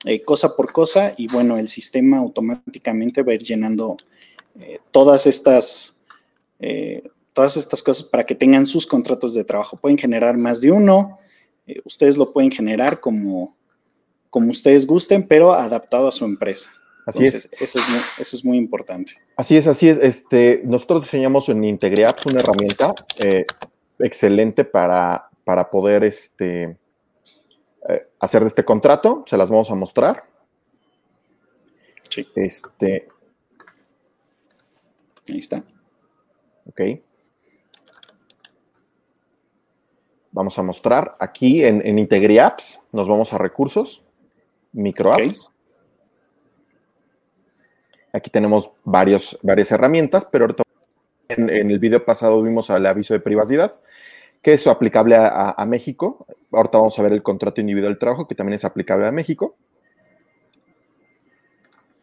eh, 0.07 0.23
cosa 0.23 0.57
por 0.57 0.73
cosa 0.73 1.13
y 1.19 1.27
bueno, 1.27 1.59
el 1.59 1.69
sistema 1.69 2.17
automáticamente 2.17 3.23
va 3.23 3.33
a 3.33 3.35
ir 3.35 3.43
llenando 3.43 3.99
eh, 4.59 4.79
todas 4.91 5.27
estas 5.27 6.03
eh, 6.61 7.03
todas 7.35 7.59
estas 7.59 7.83
cosas 7.83 8.05
para 8.05 8.25
que 8.25 8.35
tengan 8.35 8.65
sus 8.65 8.87
contratos 8.87 9.35
de 9.35 9.45
trabajo. 9.45 9.77
Pueden 9.77 9.99
generar 9.99 10.39
más 10.39 10.63
de 10.63 10.73
uno, 10.73 11.19
ustedes 11.85 12.17
lo 12.17 12.33
pueden 12.33 12.51
generar 12.51 13.01
como, 13.01 13.55
como 14.31 14.51
ustedes 14.51 14.87
gusten, 14.87 15.29
pero 15.29 15.53
adaptado 15.53 16.09
a 16.09 16.13
su 16.13 16.25
empresa. 16.25 16.71
Así 17.07 17.25
es. 17.25 17.53
Eso 17.61 17.79
es, 17.79 17.89
muy, 17.89 18.01
eso 18.19 18.37
es 18.37 18.45
muy 18.45 18.57
importante. 18.57 19.13
Así 19.37 19.57
es, 19.57 19.67
así 19.67 19.89
es. 19.89 19.99
Este, 19.99 20.63
nosotros 20.65 21.03
diseñamos 21.03 21.49
en 21.49 21.65
IntegriApps 21.65 22.27
una 22.27 22.41
herramienta 22.41 22.95
eh, 23.19 23.45
excelente 23.99 24.65
para, 24.65 25.29
para 25.45 25.69
poder 25.69 26.05
este, 26.05 26.77
eh, 27.89 28.09
hacer 28.21 28.43
de 28.43 28.49
este 28.49 28.65
contrato. 28.65 29.25
Se 29.27 29.37
las 29.37 29.51
vamos 29.51 29.71
a 29.71 29.75
mostrar. 29.75 30.25
Sí. 32.09 32.27
Este. 32.37 33.09
Ahí 35.29 35.39
está. 35.39 35.65
Ok. 36.67 36.81
Vamos 40.31 40.59
a 40.59 40.63
mostrar 40.63 41.17
aquí 41.19 41.65
en, 41.65 41.87
en 41.87 41.99
IntegriApps. 41.99 42.85
Nos 42.93 43.09
vamos 43.09 43.33
a 43.33 43.39
recursos, 43.39 44.05
microapps. 44.73 45.52
Aquí 48.13 48.31
tenemos 48.31 48.73
varios, 48.85 49.39
varias 49.43 49.73
herramientas, 49.73 50.27
pero 50.31 50.55
en, 51.29 51.71
el 51.71 51.79
video 51.79 52.05
pasado 52.05 52.43
vimos 52.43 52.69
el 52.71 52.85
aviso 52.85 53.15
de 53.15 53.21
privacidad, 53.21 53.75
que 54.43 54.53
es 54.53 54.67
aplicable 54.67 55.17
a, 55.17 55.65
México. 55.67 56.27
Ahorita 56.51 56.79
vamos 56.79 56.99
a 56.99 57.03
ver 57.03 57.13
el 57.13 57.23
contrato 57.23 57.61
individual 57.61 57.95
de 57.95 57.99
trabajo, 57.99 58.29
que 58.29 58.35
también 58.35 58.55
es 58.55 58.65
aplicable 58.65 59.07
a 59.07 59.13
México. 59.13 59.57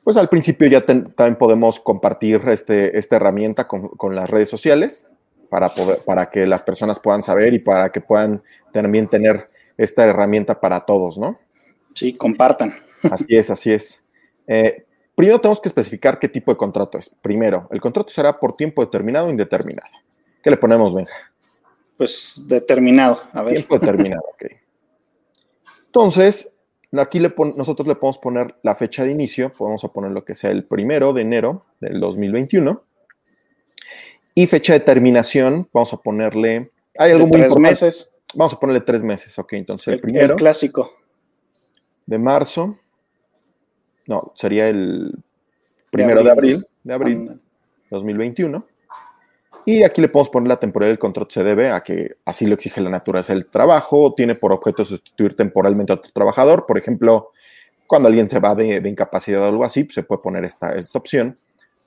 Pues 0.03 0.17
al 0.17 0.29
principio 0.29 0.67
ya 0.67 0.83
también 0.83 1.35
podemos 1.35 1.79
compartir 1.79 2.41
este, 2.47 2.97
esta 2.97 3.17
herramienta 3.17 3.67
con, 3.67 4.15
las 4.15 4.29
redes 4.29 4.49
sociales 4.49 5.07
para, 5.49 5.69
poder, 5.69 5.99
para 6.05 6.31
que 6.31 6.47
las 6.47 6.63
personas 6.63 6.99
puedan 6.99 7.21
saber 7.21 7.53
y 7.53 7.59
para 7.59 7.91
que 7.91 8.01
puedan 8.01 8.41
también 8.71 9.07
tener 9.07 9.47
esta 9.77 10.05
herramienta 10.05 10.59
para 10.59 10.81
todos, 10.81 11.17
¿no? 11.19 11.39
Sí, 11.93 12.13
compartan. 12.13 12.73
Así 13.11 13.37
es, 13.37 13.49
así 13.49 13.71
es. 13.71 14.03
Eh, 14.47 14.85
Primero 15.19 15.41
tenemos 15.41 15.59
que 15.59 15.67
especificar 15.67 16.17
qué 16.17 16.29
tipo 16.29 16.49
de 16.49 16.55
contrato 16.55 16.97
es. 16.97 17.09
Primero, 17.09 17.67
el 17.71 17.81
contrato 17.81 18.07
será 18.07 18.39
por 18.39 18.55
tiempo 18.55 18.81
determinado 18.81 19.27
o 19.27 19.29
indeterminado. 19.29 19.89
¿Qué 20.41 20.49
le 20.49 20.55
ponemos, 20.55 20.95
Benja? 20.95 21.13
Pues 21.97 22.45
determinado, 22.47 23.19
a 23.33 23.43
ver. 23.43 23.55
Tiempo 23.55 23.77
determinado, 23.77 24.21
ok. 24.33 24.45
Entonces, 25.87 26.55
aquí 26.93 27.19
nosotros 27.19 27.85
le 27.85 27.95
podemos 27.95 28.17
poner 28.17 28.55
la 28.63 28.75
fecha 28.75 29.03
de 29.03 29.11
inicio, 29.11 29.51
podemos 29.51 29.81
poner 29.93 30.11
lo 30.11 30.23
que 30.23 30.35
sea 30.35 30.51
el 30.51 30.63
primero 30.63 31.11
de 31.11 31.23
enero 31.23 31.65
del 31.81 31.99
2021. 31.99 32.81
Y 34.35 34.47
fecha 34.47 34.71
de 34.71 34.79
terminación, 34.79 35.67
vamos 35.73 35.91
a 35.91 35.97
ponerle... 35.97 36.71
¿Hay 36.97 37.11
algo 37.11 37.27
muy 37.27 37.41
tres 37.41 37.57
meses. 37.57 38.23
Vamos 38.35 38.53
a 38.53 38.57
ponerle 38.57 38.79
tres 38.79 39.03
meses, 39.03 39.37
ok. 39.37 39.51
Entonces, 39.51 39.95
el, 39.95 39.99
primero... 39.99 40.37
clásico. 40.37 40.93
De 42.05 42.17
marzo 42.17 42.77
no, 44.09 44.33
sería 44.33 44.67
el 44.67 45.13
primero 45.91 46.23
de 46.23 46.31
abril, 46.31 46.67
de 46.83 46.93
abril, 46.93 47.39
2021. 47.91 48.65
Y 49.65 49.83
aquí 49.83 50.01
le 50.01 50.09
podemos 50.09 50.29
poner 50.29 50.47
la 50.47 50.59
temporalidad 50.59 50.93
del 50.93 50.99
contrato 50.99 51.29
se 51.29 51.43
debe 51.43 51.69
a 51.69 51.81
que 51.81 52.15
así 52.25 52.47
lo 52.47 52.55
exige 52.55 52.81
la 52.81 52.89
naturaleza 52.89 53.33
del 53.33 53.45
trabajo, 53.45 54.15
tiene 54.17 54.33
por 54.33 54.51
objeto 54.51 54.83
sustituir 54.83 55.35
temporalmente 55.35 55.93
a 55.93 55.97
otro 55.97 56.11
trabajador, 56.11 56.65
por 56.65 56.79
ejemplo, 56.79 57.29
cuando 57.85 58.07
alguien 58.07 58.27
se 58.29 58.39
va 58.39 58.55
de, 58.55 58.81
incapacidad 58.89 59.43
o 59.43 59.45
algo 59.45 59.63
así, 59.63 59.83
pues, 59.83 59.93
se 59.93 60.03
puede 60.03 60.23
poner 60.23 60.43
esta, 60.43 60.73
esta 60.73 60.97
opción. 60.97 61.35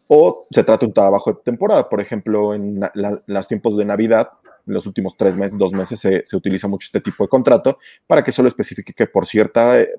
O 0.07 0.47
se 0.49 0.63
trata 0.63 0.81
de 0.81 0.87
un 0.87 0.93
trabajo 0.93 1.33
de 1.33 1.41
temporada, 1.43 1.89
por 1.89 2.01
ejemplo, 2.01 2.55
en 2.55 2.81
los 3.27 3.49
tiempos 3.49 3.77
de 3.77 3.85
Navidad, 3.85 4.31
en 4.65 4.75
los 4.75 4.87
últimos 4.87 5.17
tres 5.17 5.37
meses, 5.37 5.59
dos 5.59 5.73
meses, 5.73 5.99
se, 5.99 6.37
utiliza 6.37 6.69
mucho 6.69 6.87
este 6.87 7.01
tipo 7.01 7.25
de 7.25 7.29
contrato 7.29 7.79
para 8.07 8.23
que 8.23 8.31
solo 8.31 8.49
especifique 8.49 8.93
que 8.93 9.07
por 9.09 9.27
cierta, 9.27 9.81
eh, 9.81 9.91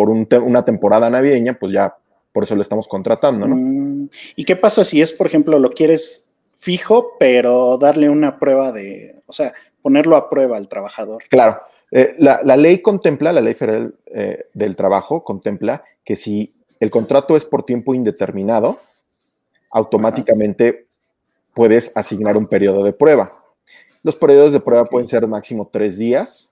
por, 0.00 0.28
por 0.28 0.42
una 0.42 0.64
temporada 0.64 1.10
navideña, 1.10 1.58
pues 1.58 1.72
ya 1.72 1.94
por 2.32 2.44
eso 2.44 2.56
lo 2.56 2.62
estamos 2.62 2.88
contratando, 2.88 3.46
¿no? 3.46 3.56
Mm, 3.56 4.08
¿Y 4.36 4.44
qué 4.44 4.56
pasa 4.56 4.84
si 4.84 5.02
es, 5.02 5.12
por 5.12 5.26
ejemplo, 5.26 5.58
lo 5.58 5.70
quieres 5.70 6.32
fijo, 6.56 7.16
pero 7.18 7.76
darle 7.76 8.08
una 8.08 8.38
prueba 8.38 8.72
de, 8.72 9.20
o 9.26 9.32
sea, 9.32 9.52
ponerlo 9.82 10.16
a 10.16 10.30
prueba 10.30 10.56
al 10.56 10.68
trabajador? 10.68 11.24
Claro. 11.28 11.60
Eh, 11.90 12.14
la, 12.18 12.56
ley 12.56 12.80
contempla, 12.80 13.32
la 13.32 13.40
ley 13.40 13.54
federal 13.54 13.94
eh, 14.06 14.46
del 14.54 14.76
trabajo 14.76 15.24
contempla 15.24 15.82
que 16.04 16.14
si 16.14 16.54
el 16.78 16.88
contrato 16.88 17.36
es 17.36 17.44
por 17.44 17.64
tiempo 17.64 17.94
indeterminado, 17.94 18.78
automáticamente 19.70 20.86
puedes 21.52 21.94
asignar 21.96 22.36
un 22.36 22.46
periodo 22.46 22.84
de 22.84 22.92
prueba. 22.92 23.36
Los 24.02 24.16
periodos 24.16 24.52
de 24.52 24.60
prueba 24.60 24.86
pueden 24.86 25.08
ser 25.08 25.26
máximo 25.26 25.68
tres 25.70 25.98
días. 25.98 26.49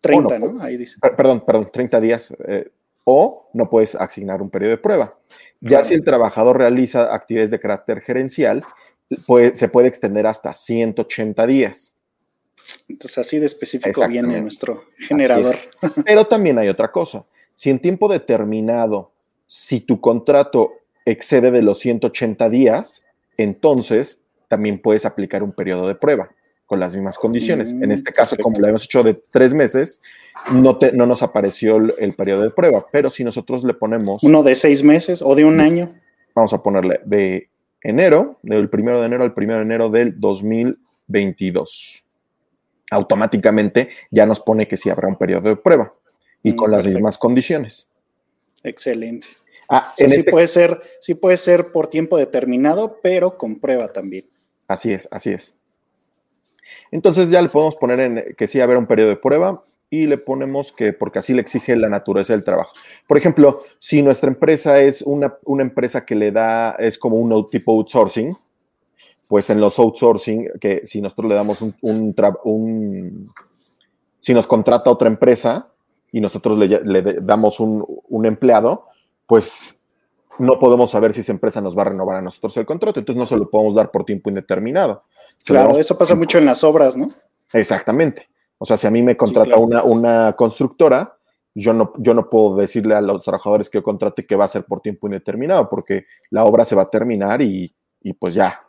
30, 0.00 0.38
¿no? 0.38 0.62
Ahí 0.62 0.76
dice. 0.76 0.98
Perdón, 1.00 1.44
perdón, 1.44 1.70
30 1.72 2.00
días. 2.00 2.34
Eh, 2.46 2.70
o 3.04 3.48
no 3.54 3.70
puedes 3.70 3.94
asignar 3.94 4.42
un 4.42 4.50
periodo 4.50 4.72
de 4.72 4.78
prueba. 4.78 5.18
Ya 5.60 5.82
si 5.82 5.94
el 5.94 6.04
trabajador 6.04 6.58
realiza 6.58 7.14
actividades 7.14 7.50
de 7.50 7.58
carácter 7.58 8.02
gerencial, 8.02 8.62
se 9.52 9.68
puede 9.68 9.88
extender 9.88 10.26
hasta 10.26 10.52
180 10.52 11.46
días. 11.46 11.96
Entonces, 12.86 13.18
así 13.18 13.38
de 13.38 13.46
específico 13.46 14.06
viene 14.06 14.40
nuestro 14.42 14.84
generador. 14.98 15.56
Pero 16.04 16.26
también 16.26 16.58
hay 16.58 16.68
otra 16.68 16.92
cosa. 16.92 17.24
Si 17.54 17.70
en 17.70 17.78
tiempo 17.78 18.08
determinado, 18.08 19.10
si 19.46 19.80
tu 19.80 20.00
contrato 20.00 20.72
excede 21.06 21.50
de 21.50 21.62
los 21.62 21.78
180 21.78 22.50
días, 22.50 23.06
entonces 23.38 24.22
también 24.48 24.80
puedes 24.80 25.06
aplicar 25.06 25.42
un 25.42 25.52
periodo 25.52 25.88
de 25.88 25.94
prueba 25.94 26.30
con 26.68 26.78
las 26.78 26.94
mismas 26.94 27.16
condiciones. 27.16 27.72
en 27.72 27.88
mm, 27.88 27.92
este 27.92 28.12
caso, 28.12 28.36
como 28.36 28.60
lo 28.60 28.66
hemos 28.68 28.84
hecho 28.84 29.02
de 29.02 29.14
tres 29.14 29.54
meses, 29.54 30.02
no, 30.52 30.76
te, 30.76 30.92
no 30.92 31.06
nos 31.06 31.22
apareció 31.22 31.78
el, 31.78 32.14
periodo 32.14 32.42
de 32.42 32.50
prueba, 32.50 32.86
pero 32.92 33.08
si 33.08 33.24
nosotros 33.24 33.64
le 33.64 33.72
ponemos... 33.72 34.22
Uno 34.22 34.42
de 34.42 34.54
seis 34.54 34.84
meses 34.84 35.22
o 35.22 35.34
de 35.34 35.46
un 35.46 35.62
año. 35.62 35.94
Vamos 36.34 36.52
a 36.52 36.62
ponerle 36.62 37.00
de 37.06 37.48
enero, 37.80 38.38
del 38.42 38.68
primero 38.68 39.00
de 39.00 39.06
enero 39.06 39.24
al 39.24 39.32
primero 39.32 39.60
de 39.60 39.64
enero 39.64 39.88
del 39.88 40.20
2022. 40.20 42.04
Automáticamente 42.90 43.88
ya 44.10 44.26
nos 44.26 44.40
pone 44.40 44.68
que 44.68 44.76
sí 44.76 44.90
habrá 44.90 45.08
un 45.08 45.16
periodo 45.16 45.48
de 45.48 45.56
prueba 45.56 45.94
y 46.42 46.54
con 46.54 46.70
mm, 46.70 46.74
las 46.74 46.86
mismas 46.86 47.16
condiciones. 47.16 47.88
Excelente. 48.62 49.28
Ah, 49.70 49.90
sí, 49.96 50.04
este 50.04 50.30
puede 50.30 50.48
ser, 50.48 50.78
sí 51.00 51.14
puede 51.14 51.38
ser 51.38 51.72
por 51.72 51.88
tiempo 51.88 52.18
determinado, 52.18 52.98
pero 53.02 53.38
con 53.38 53.58
prueba 53.58 53.90
también. 53.90 54.26
Así 54.66 54.92
es, 54.92 55.08
así 55.10 55.30
es. 55.30 55.57
Entonces 56.90 57.30
ya 57.30 57.42
le 57.42 57.48
podemos 57.48 57.76
poner 57.76 58.00
en 58.00 58.34
que 58.36 58.46
sí 58.46 58.60
habrá 58.60 58.78
un 58.78 58.86
periodo 58.86 59.10
de 59.10 59.16
prueba 59.16 59.62
y 59.90 60.06
le 60.06 60.18
ponemos 60.18 60.72
que 60.72 60.92
porque 60.92 61.18
así 61.18 61.32
le 61.32 61.40
exige 61.40 61.76
la 61.76 61.88
naturaleza 61.88 62.32
del 62.32 62.44
trabajo. 62.44 62.72
Por 63.06 63.16
ejemplo, 63.16 63.62
si 63.78 64.02
nuestra 64.02 64.28
empresa 64.28 64.80
es 64.80 65.02
una, 65.02 65.38
empresa 65.58 66.04
que 66.04 66.14
le 66.14 66.30
da, 66.30 66.72
es 66.72 66.98
como 66.98 67.16
un 67.16 67.46
tipo 67.46 67.72
outsourcing, 67.72 68.36
pues 69.28 69.50
en 69.50 69.60
los 69.60 69.78
outsourcing, 69.78 70.50
que 70.60 70.82
si 70.84 71.00
nosotros 71.00 71.28
le 71.28 71.34
damos 71.34 71.62
un, 71.62 73.30
si 74.20 74.34
nos 74.34 74.46
contrata 74.46 74.90
otra 74.90 75.08
empresa 75.08 75.68
y 76.12 76.20
nosotros 76.20 76.58
le, 76.58 77.02
damos 77.20 77.60
un, 77.60 77.84
un 78.08 78.26
empleado, 78.26 78.86
pues 79.26 79.82
no 80.38 80.58
podemos 80.58 80.90
saber 80.90 81.12
si 81.12 81.20
esa 81.20 81.32
empresa 81.32 81.60
nos 81.60 81.76
va 81.76 81.82
a 81.82 81.86
renovar 81.86 82.16
a 82.16 82.22
nosotros 82.22 82.56
el 82.56 82.66
contrato, 82.66 83.00
entonces 83.00 83.18
no 83.18 83.26
se 83.26 83.36
lo 83.36 83.50
podemos 83.50 83.74
dar 83.74 83.90
por 83.90 84.04
tiempo 84.04 84.28
indeterminado. 84.28 85.04
Claro, 85.44 85.78
eso 85.78 85.96
pasa 85.96 86.14
mucho 86.14 86.38
en 86.38 86.46
las 86.46 86.64
obras, 86.64 86.96
¿no? 86.96 87.12
Exactamente. 87.52 88.28
O 88.58 88.64
sea, 88.64 88.76
si 88.76 88.86
a 88.86 88.90
mí 88.90 89.02
me 89.02 89.16
contrata 89.16 89.56
una, 89.56 89.82
una, 89.82 90.32
constructora, 90.34 91.16
yo 91.54 91.72
no, 91.72 91.92
yo 91.98 92.14
no 92.14 92.28
puedo 92.28 92.56
decirle 92.56 92.94
a 92.94 93.00
los 93.00 93.22
trabajadores 93.22 93.70
que 93.70 93.78
yo 93.78 93.82
contrate 93.82 94.26
que 94.26 94.36
va 94.36 94.44
a 94.44 94.48
ser 94.48 94.64
por 94.64 94.80
tiempo 94.80 95.06
indeterminado, 95.06 95.68
porque 95.68 96.06
la 96.30 96.44
obra 96.44 96.64
se 96.64 96.74
va 96.74 96.82
a 96.82 96.90
terminar 96.90 97.40
y, 97.42 97.74
pues 98.18 98.34
ya, 98.34 98.62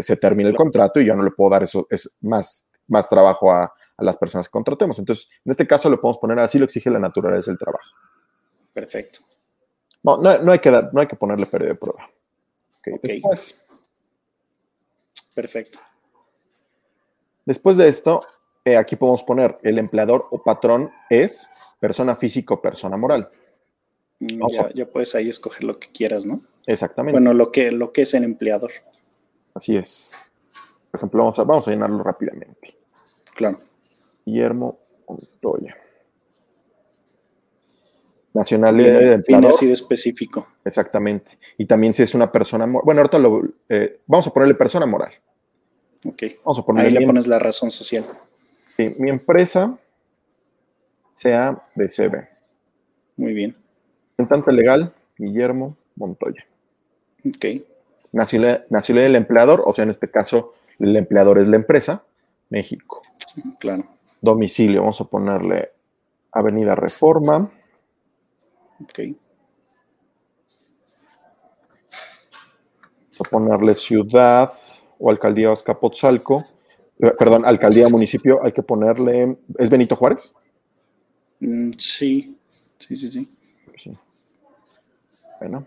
se 0.00 0.16
termina 0.16 0.48
el 0.48 0.56
contrato 0.56 1.00
y 1.00 1.06
yo 1.06 1.14
no 1.14 1.22
le 1.22 1.30
puedo 1.30 1.50
dar 1.50 1.62
eso, 1.62 1.86
es 1.90 2.16
más, 2.20 2.68
más 2.88 3.08
trabajo 3.08 3.52
a, 3.52 3.64
a 3.64 4.04
las 4.04 4.16
personas 4.16 4.48
que 4.48 4.52
contratemos. 4.52 4.98
Entonces, 4.98 5.28
en 5.44 5.50
este 5.50 5.66
caso 5.66 5.90
le 5.90 5.96
podemos 5.96 6.18
poner 6.18 6.38
así 6.38 6.58
lo 6.58 6.64
exige 6.64 6.90
la 6.90 6.98
naturaleza 6.98 7.50
del 7.50 7.58
trabajo. 7.58 7.88
Perfecto. 8.72 9.20
No, 10.02 10.16
no, 10.16 10.52
hay, 10.52 10.58
que 10.58 10.70
dar, 10.70 10.92
no 10.94 11.00
hay 11.00 11.06
que 11.06 11.16
ponerle 11.16 11.46
periodo 11.46 11.74
de 11.74 11.78
prueba. 11.78 12.10
Después. 13.02 13.60
Perfecto. 15.34 15.78
Después 17.50 17.76
de 17.76 17.88
esto, 17.88 18.20
eh, 18.64 18.76
aquí 18.76 18.94
podemos 18.94 19.24
poner 19.24 19.58
el 19.64 19.76
empleador 19.80 20.28
o 20.30 20.40
patrón 20.40 20.88
es 21.10 21.50
persona 21.80 22.14
física 22.14 22.54
o 22.54 22.62
persona 22.62 22.96
moral. 22.96 23.28
Mm, 24.20 24.40
ya, 24.72 24.86
puedes 24.86 25.16
ahí 25.16 25.28
escoger 25.28 25.64
lo 25.64 25.76
que 25.76 25.88
quieras, 25.88 26.26
¿no? 26.26 26.42
Exactamente. 26.64 27.18
Bueno, 27.18 27.34
lo 27.34 27.50
que, 27.50 27.72
lo 27.72 27.92
que 27.92 28.02
es 28.02 28.14
el 28.14 28.22
empleador. 28.22 28.70
Así 29.52 29.74
es. 29.74 30.12
Por 30.92 31.00
ejemplo, 31.00 31.24
vamos 31.24 31.40
a, 31.40 31.42
vamos 31.42 31.66
a 31.66 31.72
llenarlo 31.72 32.00
rápidamente. 32.04 32.76
Claro. 33.34 33.58
Guillermo 34.24 34.78
Montoya. 35.08 35.76
Nacionalidad 38.32 39.00
de 39.00 39.12
empleador. 39.14 39.50
así 39.50 39.66
de 39.66 39.72
específico. 39.72 40.46
Exactamente. 40.64 41.36
Y 41.58 41.66
también 41.66 41.94
si 41.94 42.04
es 42.04 42.14
una 42.14 42.30
persona, 42.30 42.64
bueno, 42.66 43.00
ahorita 43.00 43.18
lo, 43.18 43.42
eh, 43.68 44.02
vamos 44.06 44.28
a 44.28 44.32
ponerle 44.32 44.54
persona 44.54 44.86
moral. 44.86 45.10
Ok. 46.04 46.22
Vamos 46.44 46.58
a 46.58 46.80
Ahí 46.80 46.90
le 46.90 47.06
pones 47.06 47.26
la 47.26 47.38
razón 47.38 47.70
social. 47.70 48.04
Sí, 48.76 48.94
mi 48.98 49.10
empresa 49.10 49.78
sea 51.14 51.62
de 51.74 51.88
CB. 51.88 52.28
Muy 53.16 53.34
bien. 53.34 53.56
Representante 54.16 54.52
legal, 54.52 54.94
Guillermo 55.18 55.76
Montoya. 55.96 56.44
Ok. 57.26 57.62
Nacionalidad, 58.12 58.64
del 59.04 59.16
empleador, 59.16 59.62
o 59.66 59.72
sea, 59.72 59.84
en 59.84 59.90
este 59.90 60.10
caso, 60.10 60.54
el 60.78 60.96
empleador 60.96 61.38
es 61.38 61.48
la 61.48 61.56
empresa, 61.56 62.02
México. 62.48 63.02
Claro. 63.58 63.84
Domicilio, 64.20 64.80
vamos 64.80 65.00
a 65.00 65.04
ponerle 65.04 65.70
Avenida 66.32 66.74
Reforma, 66.74 67.50
Ok. 68.82 69.00
a 73.20 73.24
ponerle 73.28 73.74
ciudad 73.74 74.50
o 75.00 75.10
alcaldía 75.10 75.50
Azcapotzalco. 75.50 76.44
Eh, 77.00 77.10
perdón, 77.18 77.44
alcaldía 77.44 77.88
municipio, 77.88 78.40
hay 78.44 78.52
que 78.52 78.62
ponerle. 78.62 79.36
¿Es 79.58 79.70
Benito 79.70 79.96
Juárez? 79.96 80.34
Mm, 81.40 81.70
sí, 81.76 82.38
sí, 82.78 82.94
sí, 82.94 83.10
sí. 83.10 83.36
Bueno. 85.40 85.66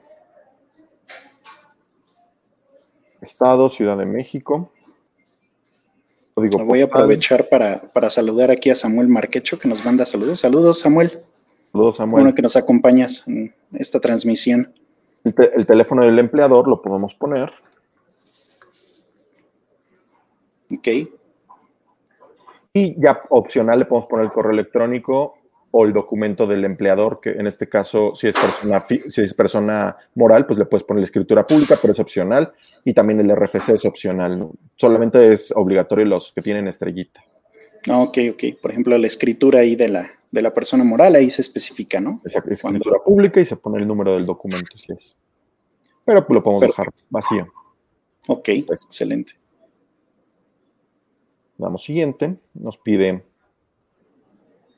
Estado, 3.20 3.70
Ciudad 3.70 3.98
de 3.98 4.06
México. 4.06 4.72
Voy 6.36 6.82
a 6.82 6.86
aprovechar 6.86 7.48
para, 7.50 7.82
para, 7.94 8.10
saludar 8.10 8.50
aquí 8.52 8.70
a 8.70 8.76
Samuel 8.76 9.08
Marquecho 9.08 9.60
que 9.60 9.68
nos 9.68 9.86
manda 9.86 10.06
saludos. 10.06 10.40
Saludos, 10.40 10.80
Samuel. 10.80 11.22
Saludos, 11.72 11.98
Samuel. 11.98 12.24
Bueno 12.24 12.36
que 12.36 12.42
nos 12.42 12.56
acompañas 12.56 13.28
en 13.28 13.54
esta 13.74 14.00
transmisión. 14.00 14.74
El, 15.24 15.66
teléfono 15.66 16.04
del 16.04 16.20
empleador 16.20 16.68
lo 16.68 16.82
podemos 16.82 17.16
poner. 17.16 17.52
Ok. 20.74 20.88
Y 22.74 23.00
ya 23.02 23.22
opcional 23.30 23.80
le 23.80 23.86
podemos 23.86 24.10
poner 24.10 24.26
el 24.26 24.32
correo 24.32 24.52
electrónico 24.52 25.36
o 25.76 25.86
el 25.86 25.94
documento 25.94 26.46
del 26.46 26.66
empleador, 26.66 27.20
que 27.20 27.32
en 27.32 27.48
este 27.48 27.68
caso, 27.68 28.14
si 28.14 28.28
es 28.28 28.36
persona, 28.36 28.80
si 28.80 29.22
es 29.22 29.34
persona 29.34 29.98
moral, 30.14 30.46
pues 30.46 30.60
le 30.60 30.66
puedes 30.66 30.84
poner 30.84 31.02
la 31.02 31.06
escritura 31.06 31.48
pública, 31.48 31.78
pero 31.82 31.94
es 31.94 32.00
opcional. 32.00 32.54
Y 32.86 32.94
también 32.94 33.20
el 33.20 33.36
RFC 33.36 33.70
es 33.70 33.86
opcional. 33.86 34.50
Solamente 34.76 35.34
es 35.34 35.52
obligatorio 35.56 36.06
los 36.06 36.32
que 36.32 36.42
tienen 36.42 36.68
estrellita. 36.68 37.24
Ah, 37.90 38.02
ok, 38.02 38.18
ok. 38.34 38.44
Por 38.62 38.72
ejemplo, 38.72 38.98
la 38.98 39.08
escritura 39.08 39.60
ahí 39.60 39.76
de 39.76 39.90
la, 39.90 40.12
de 40.30 40.42
la 40.42 40.54
persona 40.54 40.84
moral, 40.84 41.16
ahí 41.16 41.30
se 41.30 41.42
especifica, 41.42 42.00
¿no? 42.00 42.22
Exacto, 42.24 42.52
escritura 42.52 43.00
pública 43.04 43.42
y 43.42 43.46
se 43.46 43.56
pone 43.56 43.80
el 43.80 43.88
número 43.88 44.14
del 44.14 44.28
documento, 44.28 44.78
si 44.78 44.94
es. 44.94 45.20
Pero 46.06 46.26
lo 46.28 46.44
podemos 46.44 46.62
dejar 46.62 46.88
vacío. 47.10 47.48
Ok, 48.28 48.50
pues, 48.68 48.86
excelente. 48.86 49.34
Damos 51.58 51.84
siguiente, 51.84 52.38
nos 52.54 52.78
pide 52.78 53.24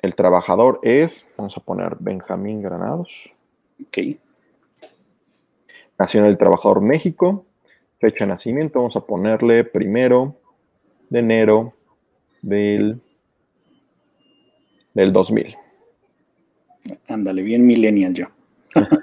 el 0.06 0.14
trabajador 0.14 0.80
es, 0.84 1.28
vamos 1.36 1.58
a 1.58 1.62
poner 1.62 1.98
Benjamín 2.00 2.62
Granados. 2.62 3.34
Ok. 3.82 4.18
Nación 5.98 6.26
del 6.26 6.38
Trabajador 6.38 6.82
México, 6.82 7.46
fecha 8.00 8.26
de 8.26 8.30
nacimiento, 8.30 8.80
vamos 8.80 8.96
a 8.96 9.06
ponerle 9.06 9.64
primero 9.64 10.36
de 11.10 11.20
enero 11.20 11.74
del, 12.44 13.02
del 14.94 15.12
2000. 15.12 15.58
Ándale, 17.08 17.42
bien 17.42 17.66
millennial 17.66 18.14
yo. 18.14 18.28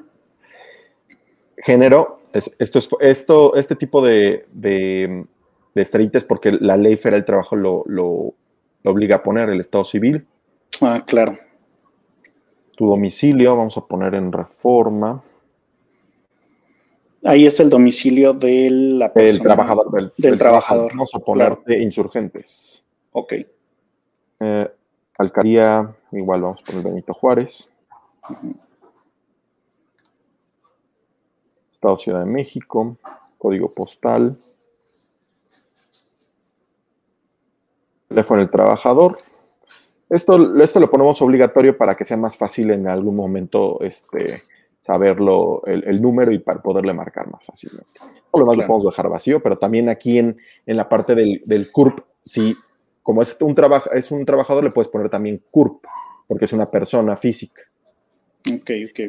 Género, 1.56 2.20
esto 2.32 2.78
es, 2.78 2.88
esto, 3.00 3.56
este 3.56 3.74
tipo 3.74 4.04
de, 4.04 4.46
de, 4.52 5.26
estrellitas 5.74 6.24
porque 6.24 6.50
la 6.50 6.76
ley 6.76 6.96
federal 6.96 7.20
del 7.20 7.26
trabajo 7.26 7.56
lo, 7.56 7.84
lo, 7.86 8.34
obliga 8.84 9.16
a 9.16 9.22
poner, 9.22 9.48
el 9.48 9.60
estado 9.60 9.84
civil. 9.84 10.26
Ah, 10.80 11.02
claro. 11.06 11.36
Tu 12.76 12.86
domicilio, 12.86 13.56
vamos 13.56 13.76
a 13.76 13.86
poner 13.86 14.14
en 14.14 14.32
reforma. 14.32 15.22
Ahí 17.24 17.46
es 17.46 17.60
el 17.60 17.70
domicilio 17.70 18.32
de 18.32 18.68
la 18.70 19.12
persona, 19.12 19.36
el 19.36 19.42
trabajador. 19.42 20.12
Del, 20.16 20.38
trabajador. 20.38 20.90
Vamos 20.90 21.14
a 21.14 21.18
ponerte 21.20 21.80
insurgentes. 21.80 22.84
Ok. 23.12 23.34
Eh, 24.40 24.70
alcaldía, 25.18 25.94
igual 26.10 26.42
vamos 26.42 26.60
a 26.60 26.64
poner 26.64 26.84
Benito 26.84 27.14
Juárez. 27.14 27.72
Estado 31.70 31.98
Ciudad 31.98 32.20
de 32.20 32.26
México, 32.26 32.96
código 33.38 33.72
postal, 33.72 34.38
teléfono 38.12 38.40
del 38.40 38.50
trabajador. 38.50 39.16
Esto, 40.08 40.62
esto 40.62 40.80
lo 40.80 40.90
ponemos 40.90 41.20
obligatorio 41.22 41.76
para 41.76 41.96
que 41.96 42.04
sea 42.04 42.16
más 42.16 42.36
fácil 42.36 42.70
en 42.70 42.86
algún 42.86 43.16
momento 43.16 43.78
este, 43.80 44.42
saberlo, 44.78 45.62
el, 45.64 46.02
número 46.02 46.32
y 46.32 46.38
para 46.38 46.60
poderle 46.60 46.92
marcar 46.92 47.30
más 47.30 47.44
fácilmente. 47.44 48.00
Por 48.30 48.40
lo 48.40 48.46
demás 48.46 48.56
lo 48.58 48.66
podemos 48.66 48.92
dejar 48.92 49.08
vacío, 49.08 49.42
pero 49.42 49.56
también 49.56 49.88
aquí 49.88 50.18
en, 50.18 50.36
la 50.66 50.88
parte 50.88 51.14
del, 51.14 51.42
del 51.46 51.72
CURP, 51.72 52.00
si 52.22 52.56
como 53.02 53.22
es 53.22 53.36
un, 53.40 53.54
es 53.94 54.10
un 54.10 54.24
trabajador, 54.24 54.64
le 54.64 54.70
puedes 54.70 54.88
poner 54.88 55.08
también 55.08 55.42
CURP, 55.50 55.84
porque 56.26 56.44
es 56.44 56.52
una 56.52 56.70
persona 56.70 57.16
física. 57.16 57.62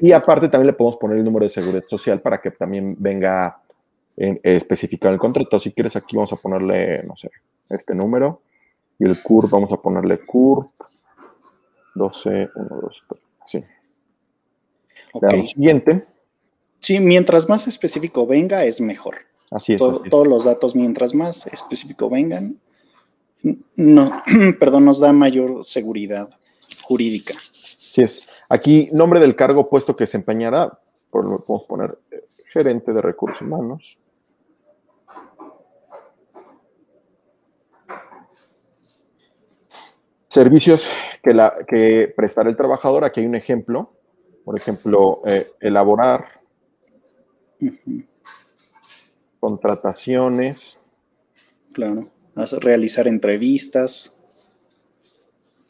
Y 0.02 0.12
aparte 0.12 0.48
también 0.48 0.68
le 0.68 0.74
podemos 0.74 0.98
poner 0.98 1.18
el 1.18 1.24
número 1.24 1.46
de 1.46 1.50
seguridad 1.50 1.84
social 1.88 2.22
para 2.22 2.40
que 2.40 2.52
también 2.52 2.96
venga 3.00 3.60
en, 4.16 4.40
especificado 4.44 5.10
en 5.10 5.16
el 5.16 5.20
contrato. 5.20 5.60
Si 5.60 5.72
quieres 5.72 5.96
aquí 5.96 6.16
vamos 6.16 6.34
a 6.34 6.36
ponerle, 6.36 7.04
no 7.04 7.16
sé, 7.16 7.32
este 7.70 7.96
número. 7.96 8.42
Y 9.00 9.06
el 9.06 9.22
CURP 9.22 9.50
vamos 9.50 9.72
a 9.72 9.78
ponerle 9.78 10.20
CURP 10.26 10.70
12, 11.96 12.50
1, 12.56 12.82
2, 12.82 13.04
3. 13.10 13.22
Sí. 13.46 13.64
Okay. 15.14 15.46
siguiente. 15.46 16.08
Sí, 16.80 17.00
mientras 17.00 17.48
más 17.48 17.68
específico 17.68 18.26
venga, 18.26 18.66
es 18.66 18.82
mejor. 18.82 19.16
Así 19.52 19.74
es. 19.74 19.82
Todos 20.10 20.28
los 20.28 20.46
datos, 20.46 20.76
mientras 20.76 21.14
más 21.14 21.48
específico 21.48 22.10
vengan, 22.10 22.60
no, 23.76 24.24
perdón, 24.60 24.86
nos 24.86 25.00
da 25.00 25.14
mayor 25.14 25.64
seguridad 25.64 26.30
jurídica. 26.82 27.36
Sí 27.38 28.02
es. 28.02 28.28
Aquí, 28.50 28.90
nombre 28.92 29.20
del 29.20 29.36
cargo 29.36 29.70
puesto 29.70 29.96
que 29.96 30.08
se 30.08 30.18
empeñará, 30.18 30.80
por 31.10 31.26
lo 31.26 31.44
podemos 31.44 31.68
poner 31.68 31.98
eh, 32.12 32.24
gerente 32.52 32.92
de 32.92 33.02
recursos 33.02 33.42
humanos. 33.42 34.00
Servicios 40.34 40.90
que, 41.22 41.32
la, 41.32 41.54
que 41.68 42.12
prestará 42.18 42.50
el 42.50 42.58
trabajador. 42.58 43.04
Aquí 43.04 43.20
hay 43.20 43.28
un 43.28 43.36
ejemplo. 43.36 43.94
Por 44.44 44.58
ejemplo, 44.58 45.22
eh, 45.28 45.48
elaborar 45.60 46.26
contrataciones. 49.40 50.80
Claro. 51.72 52.10
Realizar 52.62 53.08
entrevistas. 53.08 54.26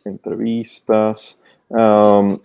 Entrevistas. 0.06 1.38
Um, 1.68 2.40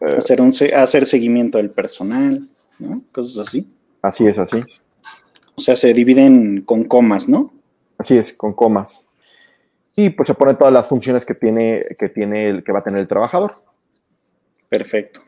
eh, 0.00 0.16
hacer, 0.16 0.40
un, 0.40 0.54
hacer 0.74 1.04
seguimiento 1.04 1.58
del 1.58 1.68
personal, 1.68 2.48
¿no? 2.78 3.02
Cosas 3.12 3.46
así. 3.46 3.70
Así 4.00 4.26
es, 4.26 4.38
así 4.38 4.62
O 5.54 5.60
sea, 5.60 5.76
se 5.76 5.92
dividen 5.92 6.62
con 6.62 6.84
comas, 6.84 7.28
¿no? 7.28 7.52
Así 7.98 8.16
es, 8.16 8.32
con 8.32 8.54
comas. 8.54 9.07
Y 9.98 10.10
pues 10.10 10.28
se 10.28 10.34
ponen 10.34 10.56
todas 10.56 10.72
las 10.72 10.86
funciones 10.86 11.26
que 11.26 11.34
tiene, 11.34 11.84
que 11.98 12.08
tiene 12.08 12.48
el, 12.48 12.62
que 12.62 12.70
va 12.70 12.78
a 12.78 12.84
tener 12.84 13.00
el 13.00 13.08
trabajador. 13.08 13.56
Perfecto. 14.68 15.22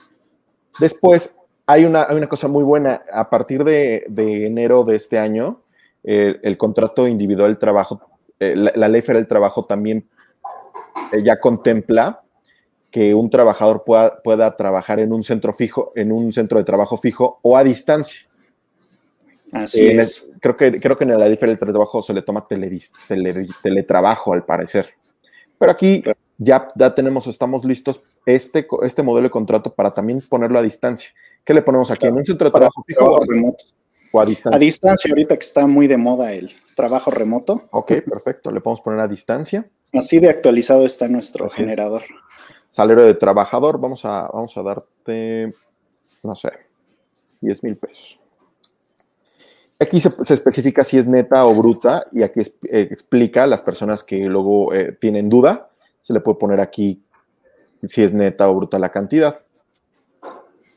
Después, 0.78 1.36
hay 1.66 1.84
una, 1.84 2.06
una 2.12 2.28
cosa 2.28 2.46
muy 2.46 2.62
buena. 2.62 3.02
A 3.12 3.28
partir 3.30 3.64
de, 3.64 4.04
enero 4.16 4.84
de 4.84 4.94
este 4.94 5.18
año, 5.18 5.64
el, 6.04 6.56
contrato 6.56 7.08
individual 7.08 7.50
del 7.50 7.58
trabajo, 7.58 8.00
eh, 8.38 8.54
la, 8.54 8.86
ley 8.86 9.00
federal 9.00 9.22
del 9.22 9.28
trabajo 9.28 9.64
también 9.64 10.08
eh, 11.10 11.20
ya 11.24 11.40
contempla 11.40 12.22
que 12.92 13.12
un 13.12 13.28
trabajador 13.28 13.82
pueda, 13.82 14.22
pueda 14.22 14.56
trabajar 14.56 15.00
en 15.00 15.12
un 15.12 15.24
centro 15.24 15.52
fijo, 15.52 15.90
en 15.96 16.12
un 16.12 16.32
centro 16.32 16.58
de 16.58 16.64
trabajo 16.64 16.96
fijo 16.96 17.40
o 17.42 17.56
a 17.56 17.64
distancia. 17.64 18.20
Así 19.50 19.88
es. 19.88 20.29
Creo, 20.40 20.56
que, 20.56 20.80
creo 20.80 20.96
que 20.96 21.04
en 21.04 21.18
la 21.18 21.28
diferencia 21.28 21.64
del 21.64 21.74
trabajo 21.74 22.02
se 22.02 22.14
le 22.14 22.22
toma 22.22 22.46
teletrabajo, 23.62 24.32
al 24.32 24.44
parecer. 24.44 24.94
Pero 25.58 25.72
aquí 25.72 26.02
ya, 26.38 26.66
ya 26.74 26.94
tenemos, 26.94 27.26
estamos 27.26 27.64
listos 27.64 28.02
este, 28.24 28.66
este 28.82 29.02
modelo 29.02 29.24
de 29.24 29.30
contrato 29.30 29.74
para 29.74 29.92
también 29.92 30.22
ponerlo 30.28 30.58
a 30.58 30.62
distancia. 30.62 31.10
¿Qué 31.44 31.54
le 31.54 31.62
ponemos 31.62 31.90
aquí? 31.90 32.06
¿En 32.06 32.16
un 32.16 32.24
centro 32.24 32.46
de 32.46 32.50
trabajo 32.50 32.82
fijo 32.86 33.04
o, 33.04 33.24
remoto? 33.24 33.64
o 34.12 34.20
a 34.20 34.24
distancia? 34.24 34.56
A 34.56 34.58
distancia, 34.58 35.10
ahorita 35.10 35.36
que 35.36 35.44
está 35.44 35.66
muy 35.66 35.86
de 35.86 35.96
moda 35.96 36.32
el 36.32 36.54
trabajo 36.74 37.10
remoto. 37.10 37.68
Ok, 37.72 37.92
perfecto. 38.06 38.50
Le 38.50 38.60
podemos 38.60 38.80
poner 38.80 39.00
a 39.00 39.08
distancia. 39.08 39.68
Así 39.92 40.18
de 40.18 40.30
actualizado 40.30 40.86
está 40.86 41.08
nuestro 41.08 41.48
generador. 41.48 42.02
Salario 42.66 43.04
de 43.04 43.14
trabajador, 43.14 43.80
vamos 43.80 44.04
a, 44.04 44.28
vamos 44.32 44.56
a 44.56 44.62
darte, 44.62 45.52
no 46.22 46.34
sé, 46.34 46.52
10 47.40 47.64
mil 47.64 47.76
pesos. 47.76 48.20
Aquí 49.80 49.98
se, 50.00 50.34
especifica 50.34 50.84
si 50.84 50.98
es 50.98 51.06
neta 51.06 51.46
o 51.46 51.54
bruta 51.54 52.04
y 52.12 52.22
aquí 52.22 52.40
eh, 52.40 52.88
explica 52.90 53.44
a 53.44 53.46
las 53.46 53.62
personas 53.62 54.04
que 54.04 54.18
luego 54.18 54.74
eh, 54.74 54.96
tienen 55.00 55.30
duda, 55.30 55.70
se 56.02 56.12
le 56.12 56.20
puede 56.20 56.38
poner 56.38 56.60
aquí 56.60 57.02
si 57.82 58.02
es 58.02 58.12
neta 58.12 58.50
o 58.50 58.54
bruta 58.54 58.78
la 58.78 58.90
cantidad. 58.90 59.40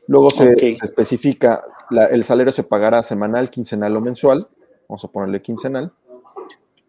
Luego 0.06 0.30
se, 0.30 0.70
especifica, 0.70 1.64
el 2.10 2.24
salario 2.24 2.52
se 2.52 2.62
pagará 2.62 3.02
semanal, 3.02 3.50
quincenal 3.50 3.94
o 3.96 4.00
mensual. 4.00 4.48
Vamos 4.88 5.04
a 5.04 5.08
ponerle 5.08 5.42
quincenal. 5.42 5.92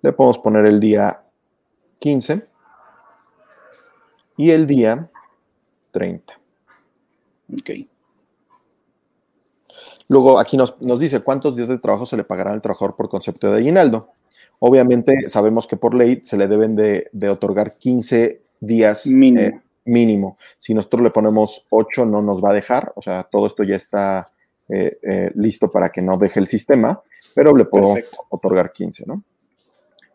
Le 0.01 0.13
podemos 0.13 0.39
poner 0.39 0.65
el 0.65 0.79
día 0.79 1.21
15 1.99 2.47
y 4.37 4.51
el 4.51 4.65
día 4.67 5.09
30. 5.91 6.33
Ok. 7.53 7.69
Luego 10.09 10.39
aquí 10.39 10.57
nos, 10.57 10.77
dice 10.99 11.19
cuántos 11.21 11.55
días 11.55 11.67
de 11.67 11.77
trabajo 11.77 12.05
se 12.05 12.17
le 12.17 12.23
pagará 12.23 12.51
al 12.51 12.61
trabajador 12.61 12.95
por 12.95 13.09
concepto 13.09 13.51
de 13.51 13.57
aguinaldo. 13.57 14.09
Obviamente 14.59 15.29
sabemos 15.29 15.67
que 15.67 15.77
por 15.77 15.93
ley 15.93 16.21
se 16.23 16.37
le 16.37 16.47
deben 16.47 16.75
de, 16.75 17.09
otorgar 17.29 17.77
15 17.77 18.41
días 18.59 19.05
eh, 19.07 19.61
mínimo. 19.85 20.37
Si 20.57 20.73
nosotros 20.73 21.01
le 21.01 21.09
ponemos 21.09 21.67
8 21.69 22.05
no 22.05 22.21
nos 22.21 22.43
va 22.43 22.51
a 22.51 22.53
dejar, 22.53 22.93
o 22.95 23.01
sea, 23.01 23.27
todo 23.29 23.47
esto 23.47 23.63
ya 23.63 23.75
está 23.75 24.25
eh, 24.69 24.97
eh, 25.03 25.31
listo 25.35 25.69
para 25.69 25.89
que 25.89 26.01
no 26.01 26.17
deje 26.17 26.39
el 26.39 26.47
sistema, 26.47 27.01
pero 27.33 27.55
le 27.55 27.65
podemos 27.65 27.99
otorgar 28.29 28.71
15, 28.71 29.05
¿no? 29.07 29.23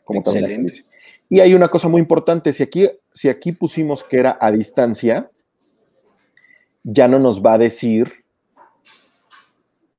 Como 0.05 0.21
Excelente. 0.21 0.85
Y 1.29 1.39
hay 1.39 1.55
una 1.55 1.69
cosa 1.69 1.87
muy 1.89 2.01
importante, 2.01 2.53
si 2.53 2.65
aquí, 2.65 2.89
si 3.13 3.29
aquí 3.29 3.53
pusimos 3.53 4.03
que 4.03 4.19
era 4.19 4.37
a 4.41 4.51
distancia, 4.51 5.31
ya 6.83 7.07
no 7.07 7.21
nos 7.21 7.45
va 7.45 7.53
a 7.55 7.59
decir 7.59 8.25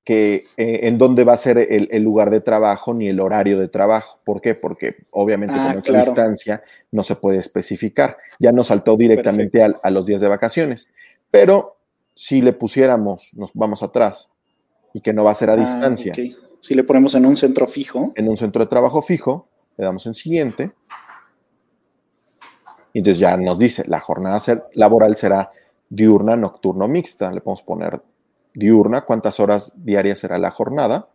que 0.04 0.46
eh, 0.58 0.80
en 0.84 0.98
dónde 0.98 1.24
va 1.24 1.34
a 1.34 1.38
ser 1.38 1.58
el, 1.60 2.04
lugar 2.04 2.32
de 2.32 2.42
trabajo 2.42 2.94
ni 2.94 3.08
el 3.08 3.20
horario 3.20 3.60
de 3.60 3.68
trabajo. 3.68 4.20
¿Por 4.24 4.42
qué? 4.42 4.56
Porque 4.56 5.06
obviamente 5.12 5.56
con 5.56 5.78
esa 5.78 5.94
ah, 5.94 6.04
distancia 6.04 6.64
no 6.92 7.04
se 7.04 7.16
puede 7.16 7.38
especificar. 7.38 8.18
Ya 8.40 8.52
nos 8.52 8.68
saltó 8.68 8.98
directamente 8.98 9.62
a, 9.64 9.90
los 9.92 10.06
días 10.06 10.22
de 10.22 10.28
vacaciones. 10.28 10.90
Pero 11.30 11.78
si 12.16 12.42
le 12.42 12.54
pusiéramos, 12.54 13.34
nos 13.36 13.52
vamos 13.54 13.84
atrás, 13.84 14.34
y 14.94 15.02
que 15.02 15.14
no 15.14 15.24
va 15.24 15.32
a 15.32 15.36
ser 15.36 15.50
a 15.50 15.54
ah, 15.54 15.58
distancia. 15.58 16.14
Si 16.60 16.76
le 16.76 16.84
ponemos 16.84 17.16
en 17.16 17.26
un 17.26 17.36
centro 17.36 17.68
fijo. 17.68 18.12
En 18.16 18.28
un 18.28 18.38
centro 18.38 18.64
de 18.64 18.70
trabajo 18.70 19.02
fijo, 19.02 19.48
le 19.78 19.86
damos 19.86 20.06
en 20.08 20.14
siguiente. 20.14 20.72
Y 22.94 23.00
entonces 23.00 23.20
ya 23.20 23.38
nos 23.38 23.58
dice, 23.58 23.84
la 23.88 24.00
jornada 24.00 24.40
laboral 24.74 25.16
será 25.16 25.52
diurna, 25.90 26.36
nocturno, 26.36 26.88
mixta. 26.88 27.32
Le 27.32 27.40
podemos 27.40 27.62
poner 27.62 28.02
diurna, 28.54 29.02
cuántas 29.02 29.40
horas 29.40 29.74
diarias 29.76 30.20
será 30.20 30.38
la 30.38 30.52
jornada. 30.52 31.10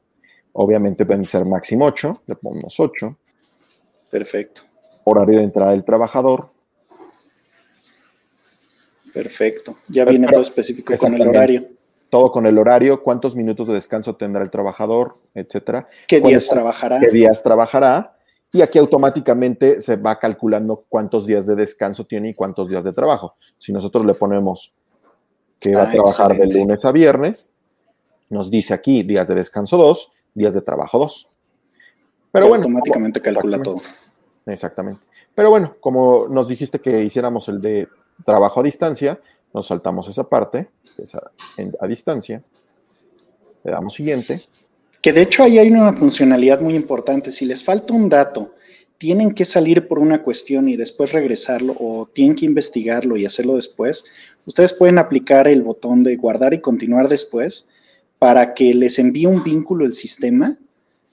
Obviamente 0.52 1.04
pueden 1.04 1.24
ser 1.24 1.44
máximo 1.44 1.84
8, 1.84 2.22
le 2.26 2.36
ponemos 2.36 2.80
8. 2.80 3.16
Perfecto. 4.10 4.62
Horario 5.04 5.38
de 5.38 5.44
entrada 5.44 5.72
del 5.72 5.84
trabajador. 5.84 6.50
Perfecto. 9.12 9.76
Ya 9.88 10.04
viene 10.04 10.26
todo 10.26 10.42
específico 10.42 10.94
con 10.98 11.14
el 11.14 11.28
horario. 11.28 11.68
todo 12.10 12.30
con 12.30 12.46
el 12.46 12.58
horario, 12.58 13.02
cuántos 13.02 13.34
minutos 13.34 13.66
de 13.66 13.74
descanso 13.74 14.16
tendrá 14.16 14.42
el 14.42 14.50
trabajador, 14.50 15.18
etcétera. 15.34 15.88
¿Qué 16.06 16.20
días 16.20 16.48
trabajará? 16.48 17.00
¿Qué 17.00 17.08
días 17.08 17.42
trabajará? 17.42 18.16
Y 18.52 18.62
aquí 18.62 18.78
automáticamente 18.78 19.80
se 19.80 19.96
va 19.96 20.18
calculando 20.18 20.84
cuántos 20.88 21.26
días 21.26 21.46
de 21.46 21.56
descanso 21.56 22.04
tiene 22.06 22.30
y 22.30 22.34
cuántos 22.34 22.70
días 22.70 22.84
de 22.84 22.92
trabajo. 22.92 23.34
Si 23.58 23.72
nosotros 23.72 24.06
le 24.06 24.14
ponemos 24.14 24.74
que 25.60 25.74
va 25.74 25.82
a 25.82 25.88
ah, 25.88 25.92
trabajar 25.92 26.36
de 26.36 26.46
lunes 26.46 26.84
a 26.84 26.92
viernes, 26.92 27.50
nos 28.28 28.50
dice 28.50 28.74
aquí 28.74 29.02
días 29.02 29.28
de 29.28 29.34
descanso 29.34 29.76
2, 29.76 30.12
días 30.34 30.54
de 30.54 30.62
trabajo 30.62 30.98
2. 30.98 31.28
Pero 32.32 32.48
bueno. 32.48 32.64
Automáticamente 32.64 33.20
calcula 33.20 33.62
todo. 33.62 33.80
Exactamente. 34.46 35.00
Pero 35.34 35.50
bueno, 35.50 35.74
como 35.80 36.28
nos 36.28 36.48
dijiste 36.48 36.80
que 36.80 37.04
hiciéramos 37.04 37.48
el 37.48 37.60
de 37.60 37.88
trabajo 38.24 38.60
a 38.60 38.62
distancia, 38.62 39.20
nos 39.52 39.66
saltamos 39.66 40.08
esa 40.08 40.28
parte, 40.28 40.68
esa 40.98 41.30
a, 41.80 41.86
distancia. 41.86 42.42
Le 43.64 43.70
damos 43.70 43.94
siguiente. 43.94 44.40
Que 45.02 45.12
de 45.12 45.22
hecho 45.22 45.44
ahí 45.44 45.58
hay 45.58 45.70
una 45.70 45.92
funcionalidad 45.92 46.60
muy 46.60 46.74
importante. 46.74 47.30
Si 47.30 47.44
les 47.44 47.64
falta 47.64 47.94
un 47.94 48.08
dato, 48.08 48.54
tienen 48.98 49.32
que 49.32 49.44
salir 49.44 49.88
por 49.88 49.98
una 49.98 50.22
cuestión 50.22 50.68
y 50.68 50.76
después 50.76 51.12
regresarlo 51.12 51.74
o 51.78 52.08
tienen 52.12 52.36
que 52.36 52.46
investigarlo 52.46 53.16
y 53.16 53.26
hacerlo 53.26 53.56
después, 53.56 54.06
ustedes 54.46 54.72
pueden 54.72 54.98
aplicar 54.98 55.48
el 55.48 55.62
botón 55.62 56.02
de 56.02 56.16
guardar 56.16 56.54
y 56.54 56.60
continuar 56.60 57.08
después 57.08 57.70
para 58.18 58.54
que 58.54 58.72
les 58.74 58.98
envíe 58.98 59.26
un 59.26 59.42
vínculo 59.42 59.84
el 59.84 59.94
sistema. 59.94 60.56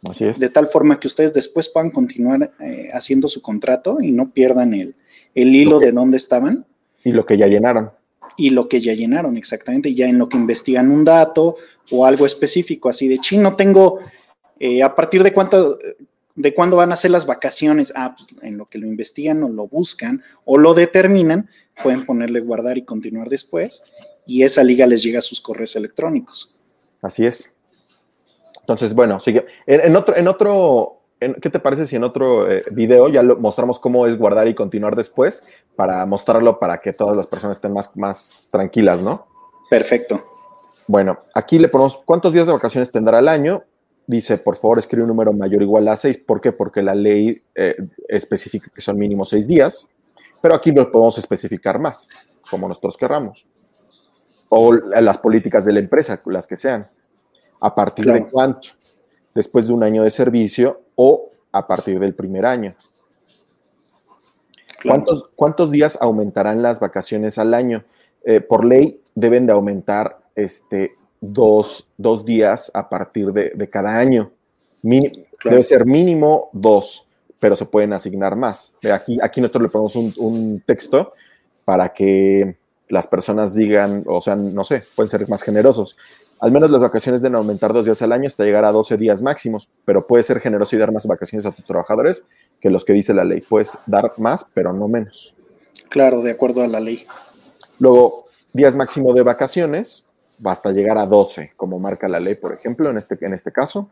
Así 0.10 0.26
es. 0.26 0.40
De 0.40 0.50
tal 0.50 0.68
forma 0.68 1.00
que 1.00 1.08
ustedes 1.08 1.34
después 1.34 1.70
puedan 1.70 1.92
continuar 1.92 2.52
eh, 2.60 2.90
haciendo 2.94 3.28
su 3.28 3.42
contrato 3.42 4.00
y 4.02 4.12
no 4.12 4.32
pierdan 4.32 4.74
el, 4.74 4.96
el 5.36 5.56
hilo 5.56 5.80
de 5.80 5.92
dónde 5.92 6.18
estaban. 6.18 6.66
Y 7.04 7.12
lo 7.12 7.26
que 7.26 7.38
ya 7.38 7.48
llenaron. 7.48 7.92
Y 8.36 8.50
lo 8.50 8.68
que 8.68 8.82
ya 8.82 8.94
llenaron, 8.94 9.38
exactamente. 9.38 9.94
Ya 9.94 10.08
en 10.08 10.18
lo 10.18 10.28
que 10.28 10.38
investigan 10.38 10.90
un 10.90 11.04
dato 11.06 11.56
o 11.92 12.06
algo 12.06 12.26
específico, 12.26 12.90
así 12.90 13.08
de 13.08 13.20
chino, 13.20 13.44
no 13.44 13.56
tengo, 13.56 14.00
eh, 14.60 14.82
a 14.82 14.96
partir 14.96 15.24
de 15.24 15.34
cuánto, 15.34 15.78
de 16.36 16.54
cuándo 16.54 16.78
van 16.78 16.92
a 16.92 16.96
ser 16.96 17.12
las 17.12 17.26
vacaciones, 17.26 17.94
ah, 17.96 18.16
pues, 18.16 18.28
en 18.44 18.58
lo 18.58 18.68
que 18.68 18.78
lo 18.78 18.88
investigan 18.88 19.44
o 19.44 19.50
lo 19.50 19.68
buscan 19.68 20.24
o 20.46 20.58
lo 20.58 20.74
determinan, 20.74 21.50
pueden 21.82 22.06
ponerle 22.06 22.40
guardar 22.40 22.78
y 22.78 22.84
continuar 22.84 23.30
después 23.30 23.84
y 24.26 24.44
esa 24.44 24.64
liga 24.64 24.88
les 24.88 25.04
llega 25.04 25.20
a 25.20 25.24
sus 25.24 25.42
correos 25.42 25.76
electrónicos. 25.76 26.60
Así 27.02 27.26
es. 27.26 27.54
Entonces, 28.62 28.94
bueno, 28.94 29.20
sigue. 29.20 29.46
En, 29.68 29.96
otro, 29.96 30.16
en 30.16 30.28
otro 30.28 31.02
¿qué 31.20 31.50
te 31.50 31.60
parece 31.60 31.86
si 31.86 31.96
en 31.96 32.04
otro 32.04 32.50
eh, 32.52 32.64
video 32.72 33.10
ya 33.10 33.24
lo 33.24 33.38
mostramos 33.38 33.80
cómo 33.80 34.08
es 34.08 34.18
guardar 34.18 34.48
y 34.48 34.56
continuar 34.56 34.96
después 34.96 35.46
para 35.76 36.06
mostrarlo 36.06 36.60
para 36.60 36.80
que 36.80 36.94
todas 36.94 37.16
las 37.16 37.28
personas 37.28 37.58
estén 37.58 37.74
más, 37.74 37.96
más 37.96 38.48
tranquilas, 38.52 39.02
¿no? 39.02 39.28
Perfecto. 39.70 40.22
Bueno, 40.88 41.20
aquí 41.34 41.60
le 41.60 41.70
ponemos 41.70 42.02
cuántos 42.06 42.34
días 42.34 42.46
de 42.46 42.54
vacaciones 42.54 42.92
tendrá 42.92 43.20
el 43.20 43.28
año. 43.28 43.64
Dice, 44.06 44.38
por 44.38 44.58
favor, 44.58 44.80
escribe 44.80 45.04
un 45.04 45.10
número 45.10 45.32
mayor 45.32 45.62
o 45.62 45.64
igual 45.64 45.88
a 45.88 45.96
6. 45.96 46.20
¿Por 46.20 46.42
qué? 46.42 46.52
Porque 46.52 46.82
la 46.82 46.94
ley 46.94 47.42
eh, 47.56 47.76
especifica 48.08 48.70
que 48.74 48.82
son 48.82 48.98
mínimo 48.98 49.24
6 49.24 49.48
días, 49.48 49.90
pero 50.42 50.56
aquí 50.56 50.72
lo 50.72 50.92
podemos 50.92 51.18
especificar 51.18 51.80
más, 51.80 52.10
como 52.50 52.68
nosotros 52.68 52.98
querramos. 52.98 53.48
O 54.50 54.74
las 54.74 55.18
políticas 55.18 55.66
de 55.66 55.74
la 55.74 55.80
empresa, 55.80 56.22
las 56.26 56.48
que 56.48 56.58
sean. 56.58 56.88
¿A 57.62 57.74
partir 57.74 58.06
de 58.06 58.28
cuánto? 58.30 58.70
Después 59.34 59.68
de 59.68 59.74
un 59.74 59.84
año 59.84 60.04
de 60.04 60.12
servicio 60.12 60.82
o 60.96 61.30
a 61.54 61.66
partir 61.66 61.98
del 62.00 62.14
primer 62.14 62.46
año. 62.46 62.76
¿Cuántos, 64.86 65.30
¿Cuántos, 65.36 65.72
días 65.72 65.98
aumentarán 66.02 66.62
las 66.62 66.82
vacaciones 66.82 67.38
al 67.38 67.54
año? 67.54 67.86
Eh, 68.26 68.42
por 68.42 68.66
ley 68.66 69.02
deben 69.16 69.46
de 69.46 69.54
aumentar 69.54 70.20
este, 70.36 70.92
dos, 71.24 72.26
días 72.26 72.72
a 72.74 72.90
partir 72.90 73.32
de, 73.32 73.70
cada 73.70 73.98
año. 73.98 74.32
Debe 74.82 75.64
ser 75.64 75.86
mínimo 75.86 76.50
dos, 76.52 77.08
pero 77.40 77.56
se 77.56 77.66
pueden 77.66 77.94
asignar 77.94 78.36
más. 78.36 78.76
Aquí, 78.92 79.18
aquí 79.22 79.42
nosotros 79.42 79.64
le 79.64 79.70
ponemos 79.70 79.96
un, 79.96 80.14
un 80.18 80.64
texto 80.66 81.14
para 81.66 81.90
que 81.94 82.58
las 82.90 83.08
personas 83.08 83.54
digan, 83.56 84.04
o 84.06 84.22
sea, 84.22 84.36
no 84.36 84.64
sé, 84.64 84.84
pueden 84.96 85.10
ser 85.10 85.28
más 85.30 85.42
generosos. 85.42 85.98
Al 86.40 86.52
menos 86.52 86.70
las 86.70 86.82
vacaciones 86.82 87.22
deben 87.22 87.38
aumentar 87.38 87.72
dos 87.72 87.86
días 87.86 88.02
al 88.02 88.12
año 88.12 88.28
hasta 88.28 88.44
llegar 88.44 88.66
a 88.66 88.72
12 88.72 88.98
días 88.98 89.22
máximos, 89.22 89.70
pero 89.86 90.06
puede 90.06 90.24
ser 90.24 90.42
generoso 90.42 90.76
y 90.76 90.80
dar 90.80 90.92
más 90.92 91.08
vacaciones 91.08 91.46
a 91.46 91.52
tus 91.52 91.66
trabajadores 91.66 92.26
que 92.60 92.70
los 92.70 92.84
que 92.84 92.94
dice 92.94 93.14
la 93.14 93.24
ley. 93.24 93.42
Puedes 93.42 93.78
dar 93.86 94.12
más, 94.18 94.50
pero 94.54 94.74
no 94.74 94.88
menos. 94.88 95.38
Claro, 95.90 96.22
de 96.22 96.32
acuerdo 96.32 96.62
a 96.62 96.68
la 96.68 96.80
ley. 96.80 97.06
Luego, 97.80 98.26
días 98.52 98.76
máximo 98.76 99.14
de 99.14 99.24
vacaciones, 99.24 100.06
basta 100.44 100.72
llegar 100.72 100.98
a 100.98 101.06
12, 101.06 101.54
como 101.56 101.80
marca 101.80 102.08
la 102.10 102.20
ley, 102.20 102.36
por 102.36 102.54
ejemplo, 102.54 102.90
en 102.90 102.98
este, 102.98 103.18
en 103.22 103.34
este 103.34 103.52
caso. 103.52 103.90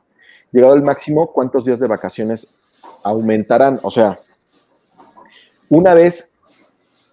Llegado 0.52 0.74
al 0.74 0.84
máximo, 0.84 1.32
¿cuántos 1.32 1.64
días 1.64 1.80
de 1.80 1.88
vacaciones 1.88 2.54
aumentarán? 3.04 3.80
O 3.84 3.90
sea, 3.90 4.20
una 5.70 5.94
vez 5.94 6.32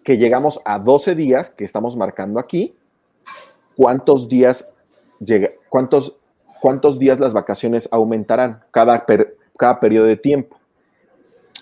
que 0.03 0.19
llegamos 0.19 0.61
a 0.65 0.81
12 0.81 1.15
días, 1.15 1.51
que 1.51 1.65
estamos 1.65 1.97
marcando 1.97 2.41
aquí, 2.41 2.75
¿cuántos 3.77 4.29
días 4.29 4.73
llega, 5.21 5.51
¿cuántos, 5.69 6.17
¿cuántos 6.61 6.99
días 6.99 7.21
las 7.21 7.33
vacaciones 7.33 7.89
aumentarán 7.93 8.65
cada, 8.73 9.07
cada 9.57 9.79
periodo 9.79 10.07
de 10.07 10.17
tiempo? 10.17 10.59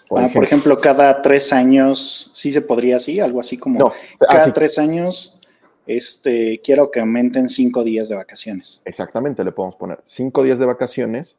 Por, 0.09 0.21
ah, 0.21 0.23
ejemplo. 0.23 0.41
por 0.41 0.45
ejemplo, 0.45 0.81
cada 0.81 1.21
tres 1.21 1.53
años, 1.53 2.31
sí 2.33 2.51
se 2.51 2.63
podría 2.63 2.97
así, 2.97 3.21
algo 3.21 3.41
así 3.41 3.59
como 3.59 3.93
cada 4.19 4.51
tres 4.55 4.79
años, 4.79 5.43
este, 5.87 6.61
quiero 6.63 6.91
que 6.91 7.01
aumenten 7.01 7.49
cinco 7.49 7.85
días 7.85 8.09
de 8.09 8.17
vacaciones. 8.17 8.83
Exactamente, 8.85 9.45
le 9.45 9.53
podemos 9.53 9.77
poner 9.77 10.01
cinco 10.05 10.43
días 10.43 10.59
de 10.59 10.67
vacaciones 10.67 11.39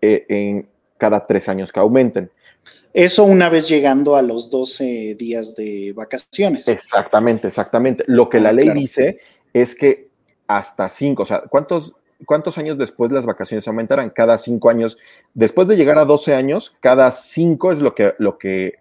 eh, 0.00 0.26
en 0.28 0.68
cada 0.98 1.26
tres 1.26 1.48
años 1.48 1.72
que 1.72 1.80
aumenten. 1.80 2.30
Eso 2.92 3.24
una 3.24 3.48
vez 3.48 3.68
llegando 3.68 4.16
a 4.16 4.22
los 4.22 4.50
12 4.50 5.16
días 5.18 5.56
de 5.56 5.92
vacaciones. 5.94 6.68
Exactamente, 6.68 7.48
exactamente. 7.48 8.04
Lo 8.06 8.28
que 8.28 8.40
la 8.40 8.50
ah, 8.50 8.52
ley 8.52 8.70
dice 8.70 9.18
es 9.52 9.74
que 9.74 10.08
hasta 10.46 10.88
cinco. 10.88 11.24
O 11.24 11.26
sea, 11.26 11.42
¿cuántos, 11.48 11.94
¿cuántos 12.24 12.56
años 12.56 12.78
después 12.78 13.10
las 13.10 13.26
vacaciones 13.26 13.66
aumentarán? 13.66 14.10
Cada 14.10 14.38
cinco 14.38 14.70
años. 14.70 14.96
Después 15.34 15.66
de 15.68 15.76
llegar 15.76 15.98
a 15.98 16.04
12 16.04 16.34
años, 16.34 16.76
cada 16.80 17.10
cinco 17.10 17.72
es 17.72 17.80
lo 17.80 17.94
que, 17.94 18.14
lo 18.18 18.38
que, 18.38 18.74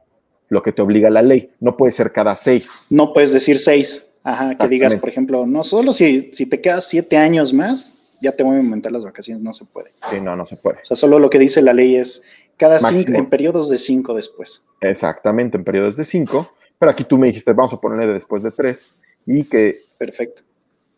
lo 0.53 0.63
que 0.63 0.71
te 0.71 0.81
obliga 0.81 1.09
la 1.09 1.21
ley. 1.21 1.51
No 1.59 1.75
puede 1.75 1.91
ser 1.91 2.11
cada 2.11 2.35
seis. 2.35 2.85
No 2.89 3.13
puedes 3.13 3.31
decir 3.31 3.59
seis. 3.59 4.13
Ajá, 4.23 4.55
que 4.55 4.67
digas, 4.69 4.95
por 4.95 5.09
ejemplo, 5.09 5.45
no 5.45 5.63
solo 5.63 5.91
si, 5.91 6.31
si 6.33 6.45
te 6.47 6.61
quedas 6.61 6.87
siete 6.87 7.17
años 7.17 7.51
más, 7.51 8.15
ya 8.21 8.31
te 8.31 8.43
voy 8.43 8.55
a 8.55 8.59
aumentar 8.59 8.91
las 8.91 9.03
vacaciones. 9.03 9.43
No 9.43 9.53
se 9.53 9.65
puede. 9.65 9.91
Sí, 10.09 10.21
no, 10.21 10.35
no 10.35 10.45
se 10.45 10.55
puede. 10.55 10.77
O 10.77 10.85
sea, 10.85 10.95
solo 10.95 11.19
lo 11.19 11.29
que 11.29 11.39
dice 11.39 11.61
la 11.61 11.73
ley 11.73 11.97
es 11.97 12.23
cada 12.55 12.79
cinco, 12.79 13.11
en 13.11 13.29
periodos 13.29 13.69
de 13.69 13.77
cinco 13.77 14.13
después. 14.13 14.65
Exactamente, 14.79 15.57
en 15.57 15.65
periodos 15.65 15.97
de 15.97 16.05
cinco. 16.05 16.53
Pero 16.79 16.91
aquí 16.91 17.03
tú 17.03 17.17
me 17.17 17.27
dijiste, 17.27 17.51
vamos 17.51 17.73
a 17.73 17.81
ponerle 17.81 18.13
después 18.13 18.43
de 18.43 18.51
tres 18.51 18.95
y 19.25 19.43
que. 19.43 19.81
Perfecto 19.97 20.43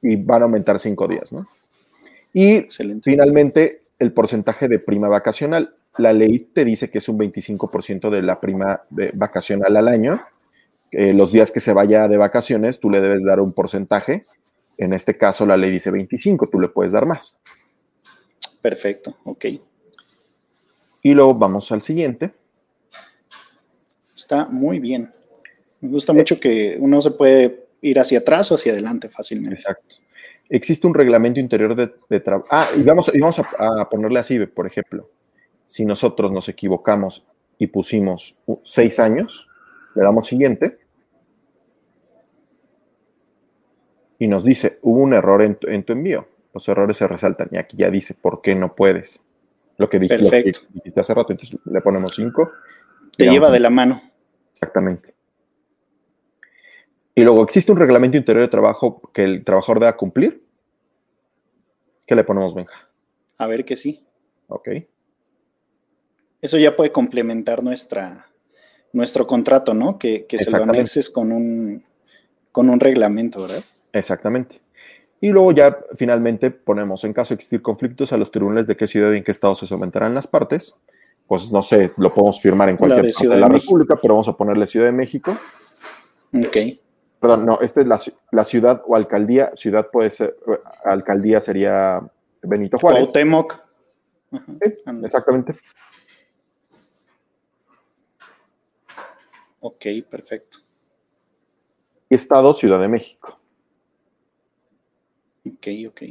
y 0.05 0.15
van 0.15 0.41
a 0.41 0.45
aumentar 0.45 0.79
cinco 0.79 1.07
días, 1.07 1.33
¿no? 1.33 1.47
Y 2.33 2.67
finalmente, 3.01 3.83
el 3.97 4.11
porcentaje 4.11 4.67
de 4.67 4.79
prima 4.79 5.07
vacacional. 5.07 5.73
La 5.97 6.13
ley 6.13 6.39
te 6.39 6.65
dice 6.65 6.89
que 6.89 6.97
es 6.97 7.09
un 7.09 7.17
25% 7.17 8.09
de 8.09 8.21
la 8.21 8.39
prima 8.39 8.81
vacacional 9.13 9.75
al 9.75 9.87
año. 9.87 10.21
Eh, 10.91 11.13
los 11.13 11.31
días 11.31 11.51
que 11.51 11.59
se 11.59 11.73
vaya 11.73 12.07
de 12.07 12.17
vacaciones, 12.17 12.79
tú 12.79 12.89
le 12.89 13.01
debes 13.01 13.23
dar 13.23 13.39
un 13.39 13.53
porcentaje. 13.53 14.25
En 14.77 14.93
este 14.93 15.17
caso, 15.17 15.45
la 15.45 15.57
ley 15.57 15.71
dice 15.71 15.91
25, 15.91 16.49
tú 16.49 16.59
le 16.59 16.67
puedes 16.67 16.91
dar 16.91 17.05
más. 17.05 17.39
Perfecto, 18.61 19.17
ok. 19.23 19.45
Y 21.03 21.13
luego 21.13 21.35
vamos 21.35 21.71
al 21.71 21.81
siguiente. 21.81 22.31
Está 24.15 24.45
muy 24.45 24.79
bien. 24.79 25.11
Me 25.81 25.89
gusta 25.89 26.13
mucho 26.13 26.39
que 26.39 26.77
uno 26.79 26.99
se 26.99 27.11
puede 27.11 27.67
ir 27.81 27.99
hacia 27.99 28.19
atrás 28.19 28.51
o 28.51 28.55
hacia 28.55 28.71
adelante 28.71 29.09
fácilmente. 29.09 29.59
Exacto. 29.59 29.95
Existe 30.49 30.87
un 30.87 30.93
reglamento 30.93 31.39
interior 31.39 31.75
de, 31.75 32.19
trabajo. 32.19 32.47
Ah, 32.51 32.69
y 32.75 32.83
vamos, 32.83 33.11
vamos 33.19 33.39
a, 33.39 33.89
ponerle 33.89 34.19
así, 34.19 34.39
por 34.45 34.67
ejemplo, 34.67 35.09
si 35.65 35.85
nosotros 35.85 36.31
nos 36.31 36.49
equivocamos 36.49 37.27
y 37.57 37.67
pusimos 37.67 38.39
seis 38.63 38.99
años, 38.99 39.49
le 39.95 40.03
damos 40.03 40.27
siguiente 40.27 40.79
y 44.19 44.27
nos 44.27 44.43
dice, 44.43 44.79
hubo 44.81 44.99
un 44.99 45.13
error 45.13 45.41
en 45.41 45.55
tu, 45.55 45.91
envío. 45.91 46.27
Los 46.53 46.67
errores 46.69 46.97
se 46.97 47.07
resaltan 47.07 47.49
y 47.51 47.57
aquí 47.57 47.77
ya 47.77 47.89
dice, 47.89 48.13
¿por 48.13 48.41
qué 48.41 48.55
no 48.55 48.75
puedes? 48.75 49.25
Lo 49.77 49.89
que, 49.89 49.99
dije, 49.99 50.17
dijiste 50.17 50.99
hace 50.99 51.13
rato, 51.13 51.33
entonces 51.33 51.59
le 51.65 51.81
ponemos 51.81 52.15
cinco. 52.15 52.51
Te 53.17 53.29
lleva 53.29 53.51
de 53.51 53.59
la 53.59 53.69
mano. 53.69 54.01
Exactamente. 54.51 55.13
Y 57.13 57.23
luego, 57.23 57.43
¿existe 57.43 57.71
un 57.71 57.77
reglamento 57.77 58.17
interior 58.17 58.43
de 58.43 58.49
trabajo 58.49 59.01
que 59.13 59.23
el 59.23 59.43
trabajador 59.43 59.79
deba 59.79 59.97
cumplir? 59.97 60.45
¿Qué 62.07 62.15
le 62.15 62.23
ponemos, 62.23 62.53
Benja? 62.53 62.89
A 63.37 63.47
ver 63.47 63.65
que 63.65 63.75
sí. 63.75 64.05
Ok. 64.47 64.69
Eso 66.41 66.57
ya 66.57 66.75
puede 66.75 66.91
complementar 66.91 67.63
nuestra, 67.63 68.27
nuestro 68.93 69.25
contrato, 69.27 69.73
¿no? 69.73 69.97
Que, 69.97 70.25
se 70.37 70.51
lo 70.57 70.63
anexes 70.63 71.09
con 71.09 71.31
un, 71.31 71.83
con 72.51 72.69
un 72.69 72.79
reglamento, 72.79 73.41
¿verdad? 73.41 73.63
Exactamente. 73.91 74.61
Y 75.21 75.29
luego 75.29 75.51
ya 75.51 75.77
finalmente 75.95 76.51
ponemos, 76.51 77.03
en 77.03 77.13
caso 77.13 77.33
de 77.33 77.35
existir 77.35 77.61
conflictos, 77.61 78.13
a 78.13 78.17
los 78.17 78.31
tribunales 78.31 78.67
de 78.67 78.77
qué 78.77 78.85
ciudad 78.85 79.11
y 79.11 79.17
en 79.17 79.23
qué 79.23 79.31
estado 79.31 79.55
se 79.55 79.65
someterán 79.65 80.13
las 80.13 80.27
partes. 80.27 80.79
Pues 81.27 81.51
no 81.51 81.61
sé, 81.61 81.91
lo 81.97 82.13
podemos 82.13 82.39
firmar 82.39 82.69
en 82.69 82.77
cualquier 82.77 83.11
parte 83.11 83.27
de 83.27 83.39
la 83.39 83.49
República, 83.49 83.97
pero 83.99 84.13
vamos 84.13 84.27
a 84.27 84.37
ponerle 84.37 84.67
Ciudad 84.67 84.85
de 84.85 84.91
México. 84.91 85.35
Ok. 86.33 86.57
Perdón, 87.19 87.45
no, 87.45 87.59
esta 87.61 87.81
es 87.81 87.87
la, 88.31 88.43
ciudad 88.43 88.83
o 88.85 88.95
alcaldía. 88.95 89.51
Ciudad 89.55 89.89
puede 89.91 90.11
ser, 90.11 90.37
alcaldía 90.83 91.41
sería 91.41 92.01
Benito 92.43 92.77
Juárez. 92.77 92.99
Cuauhtémoc. 92.99 93.59
exactamente. 95.03 95.55
Ok, 99.67 99.85
perfecto. 100.07 100.59
Estado, 102.07 102.53
Ciudad 102.53 102.79
de 102.79 102.87
México. 102.87 103.39
Ok, 105.43 105.67
ok. 105.87 106.01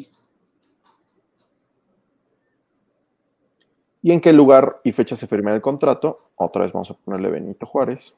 ¿Y 4.03 4.11
en 4.11 4.21
qué 4.21 4.33
lugar 4.33 4.81
y 4.83 4.90
fecha 4.90 5.14
se 5.14 5.29
firma 5.29 5.55
el 5.55 5.61
contrato? 5.61 6.33
Otra 6.35 6.62
vez 6.62 6.73
vamos 6.73 6.90
a 6.90 6.95
ponerle 6.95 7.31
Benito 7.31 7.64
Juárez. 7.64 8.17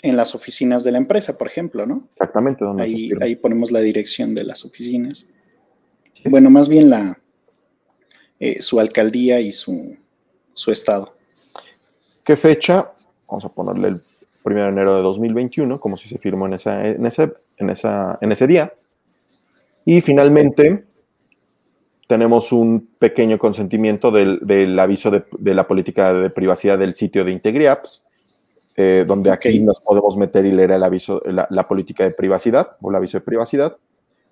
En 0.00 0.16
las 0.16 0.36
oficinas 0.36 0.84
de 0.84 0.92
la 0.92 0.98
empresa, 0.98 1.36
por 1.36 1.48
ejemplo, 1.48 1.84
¿no? 1.84 2.08
Exactamente. 2.12 2.64
Donde 2.64 2.84
ahí, 2.84 3.10
ahí 3.20 3.34
ponemos 3.34 3.72
la 3.72 3.80
dirección 3.80 4.36
de 4.36 4.44
las 4.44 4.64
oficinas. 4.64 5.28
Bueno, 6.26 6.50
más 6.50 6.68
bien 6.68 6.88
la 6.88 7.20
eh, 8.38 8.62
su 8.62 8.78
alcaldía 8.78 9.40
y 9.40 9.50
su, 9.50 9.96
su 10.52 10.70
estado. 10.70 11.16
¿Qué 12.24 12.36
fecha? 12.36 12.94
Vamos 13.34 13.46
a 13.46 13.48
ponerle 13.48 13.88
el 13.88 14.02
1 14.44 14.62
de 14.62 14.68
enero 14.68 14.94
de 14.94 15.02
2021, 15.02 15.80
como 15.80 15.96
si 15.96 16.08
se 16.08 16.18
firmó 16.18 16.46
en, 16.46 16.54
esa, 16.54 16.86
en, 16.86 17.04
ese, 17.04 17.32
en, 17.56 17.68
esa, 17.68 18.16
en 18.20 18.30
ese 18.30 18.46
día. 18.46 18.72
Y 19.84 20.00
finalmente, 20.00 20.84
tenemos 22.06 22.52
un 22.52 22.90
pequeño 22.96 23.36
consentimiento 23.36 24.12
del, 24.12 24.78
aviso 24.78 25.10
de, 25.10 25.24
la 25.52 25.66
política 25.66 26.14
de 26.14 26.30
privacidad 26.30 26.78
del 26.78 26.94
sitio 26.94 27.24
de 27.24 27.32
IntegriApps, 27.32 28.06
eh, 28.76 29.04
donde 29.04 29.32
aquí 29.32 29.58
nos 29.58 29.80
podemos 29.80 30.16
meter 30.16 30.46
y 30.46 30.52
leer 30.52 30.70
el 30.70 30.84
aviso, 30.84 31.20
la, 31.26 31.66
política 31.66 32.04
de 32.04 32.12
privacidad 32.12 32.76
o 32.80 32.90
el 32.90 32.94
aviso 32.94 33.18
de 33.18 33.24
privacidad. 33.24 33.76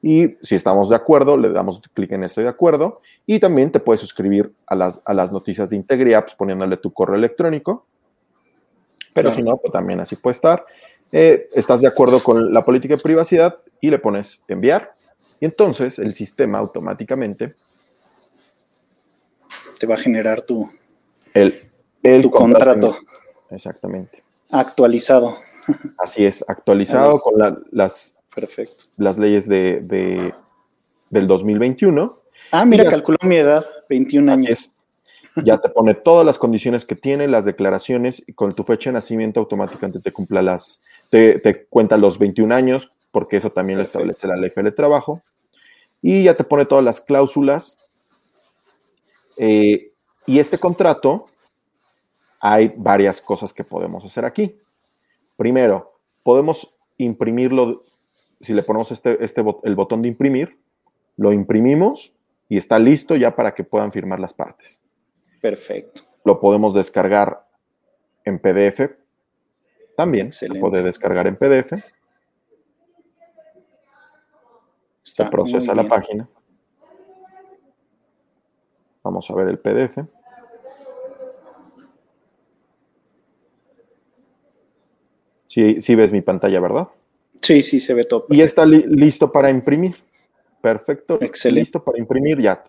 Y 0.01 0.37
si 0.43 0.55
estamos 0.55 0.88
de 0.91 0.95
acuerdo, 0.95 1.37
le 1.37 1.51
damos 1.51 1.83
clic 1.93 2.12
en 2.12 2.23
estoy 2.23 2.45
de 2.45 2.51
acuerdo. 2.51 3.01
Y 3.27 3.41
también 3.41 3.73
te 3.73 3.81
puedes 3.81 4.01
suscribir 4.01 4.53
a 4.69 4.77
las, 4.77 5.03
a 5.05 5.12
las 5.12 5.33
noticias 5.33 5.71
de 5.71 5.77
IntegriApps 5.77 6.37
poniéndole 6.37 6.77
tu 6.77 6.93
correo 6.93 7.17
electrónico. 7.17 7.87
Pero 9.14 9.31
si 9.33 9.42
no, 9.42 9.57
pues 9.57 9.72
también 9.72 10.01
así 10.01 10.16
puede 10.16 10.35
estar. 10.35 10.64
Eh, 11.11 11.48
estás 11.53 11.81
de 11.81 11.88
acuerdo 11.88 12.22
con 12.22 12.55
la 12.55 12.64
política 12.64 12.96
de 12.96 13.03
privacidad 13.03 13.59
y 13.81 13.90
le 13.90 13.98
pones 13.98 14.44
enviar 14.48 14.94
y 15.42 15.44
entonces 15.44 15.98
el 15.98 16.14
sistema 16.14 16.59
automáticamente 16.59 17.57
te 19.81 19.88
va 19.88 19.96
a 19.96 19.98
generar 19.98 20.42
tu, 20.42 20.70
el, 21.35 21.68
tu 22.22 22.31
contrato. 22.31 22.96
Exactamente. 23.51 24.22
Actualizado. 24.53 25.37
Así 25.98 26.25
es, 26.25 26.44
actualizado 26.46 27.18
con 27.18 27.35
las, 27.72 28.16
Perfecto. 28.33 28.85
las 28.96 29.18
leyes 29.18 29.48
de, 29.48 30.33
del 31.11 31.27
2021. 31.27 32.20
Ah, 32.53 32.64
mira, 32.64 32.85
calculó 32.85 33.18
mi 33.22 33.35
edad, 33.35 33.66
21 33.88 34.33
años. 34.33 34.70
Ya 35.37 35.59
te 35.59 35.68
pone 35.71 35.95
todas 35.95 36.27
las 36.27 36.38
condiciones 36.38 36.85
que 36.85 36.95
tiene, 36.95 37.27
las 37.27 37.45
declaraciones, 37.45 38.23
y 38.27 38.35
con 38.35 38.55
tu 38.55 38.64
fecha 38.64 38.90
de 38.90 38.95
nacimiento 38.95 39.40
automáticamente 39.40 40.01
te 40.01 40.12
cumpla 40.12 40.42
las, 40.42 40.83
te, 41.11 41.38
te 41.38 41.64
cuenta 41.66 41.97
los 41.97 42.18
21 42.18 42.55
años, 42.55 42.92
porque 43.11 43.37
eso 43.37 43.51
también 43.51 43.79
lo 43.79 43.85
establece 43.85 44.27
la 44.27 44.37
ley 44.37 44.51
de 44.55 44.73
trabajo 44.73 45.23
y 46.03 46.25
ya 46.25 46.35
te 46.35 46.45
pone 46.45 46.66
todas 46.66 46.85
las 46.85 47.01
cláusulas. 47.01 47.79
Eh, 49.37 49.92
y 50.27 50.38
este 50.40 50.59
contrato, 50.59 51.27
hay 52.40 52.75
varias 52.77 53.21
cosas 53.21 53.55
que 53.55 53.64
podemos 53.64 54.05
hacer 54.05 54.25
aquí. 54.25 54.57
Primero, 55.37 55.95
podemos 56.25 56.77
imprimirlo, 56.99 57.85
si 58.40 58.53
le 58.53 58.64
ponemos 58.64 58.90
este, 58.90 59.25
este, 59.25 59.45
el 59.62 59.77
botón 59.77 60.03
de 60.03 60.09
imprimir, 60.09 60.59
lo 61.16 61.33
imprimimos 61.33 62.14
y 62.49 62.57
está 62.57 62.79
listo 62.79 63.14
ya 63.14 63.37
para 63.37 63.55
que 63.55 63.64
puedan 63.64 63.92
firmar 63.92 64.18
las 64.18 64.35
partes. 64.35 64.83
Perfecto. 65.42 66.02
Lo 66.24 66.40
podemos 66.40 66.72
descargar 66.72 67.46
en 68.24 68.38
PDF. 68.38 68.96
También 69.96 70.33
se 70.33 70.48
puede 70.48 70.83
descargar 70.83 71.26
en 71.26 71.37
PDF. 71.37 71.74
se 75.02 75.26
procesa 75.26 75.74
la 75.74 75.87
página. 75.87 76.28
Vamos 79.02 79.28
a 79.31 79.35
ver 79.35 79.48
el 79.48 79.59
PDF. 79.59 79.98
Sí, 85.46 85.94
ves 85.94 86.12
mi 86.14 86.22
pantalla, 86.22 86.61
¿verdad? 86.61 86.88
Sí, 87.42 87.62
sí, 87.62 87.78
se 87.81 87.92
ve 87.92 88.05
todo. 88.05 88.26
Y 88.31 88.40
está 88.40 88.64
listo 88.64 89.31
para 89.31 89.50
imprimir. 89.50 89.96
Perfecto. 90.62 91.18
Excelente. 91.20 91.61
Listo 91.61 91.83
para 91.83 91.98
imprimir 91.98 92.40
ya. 92.40 92.62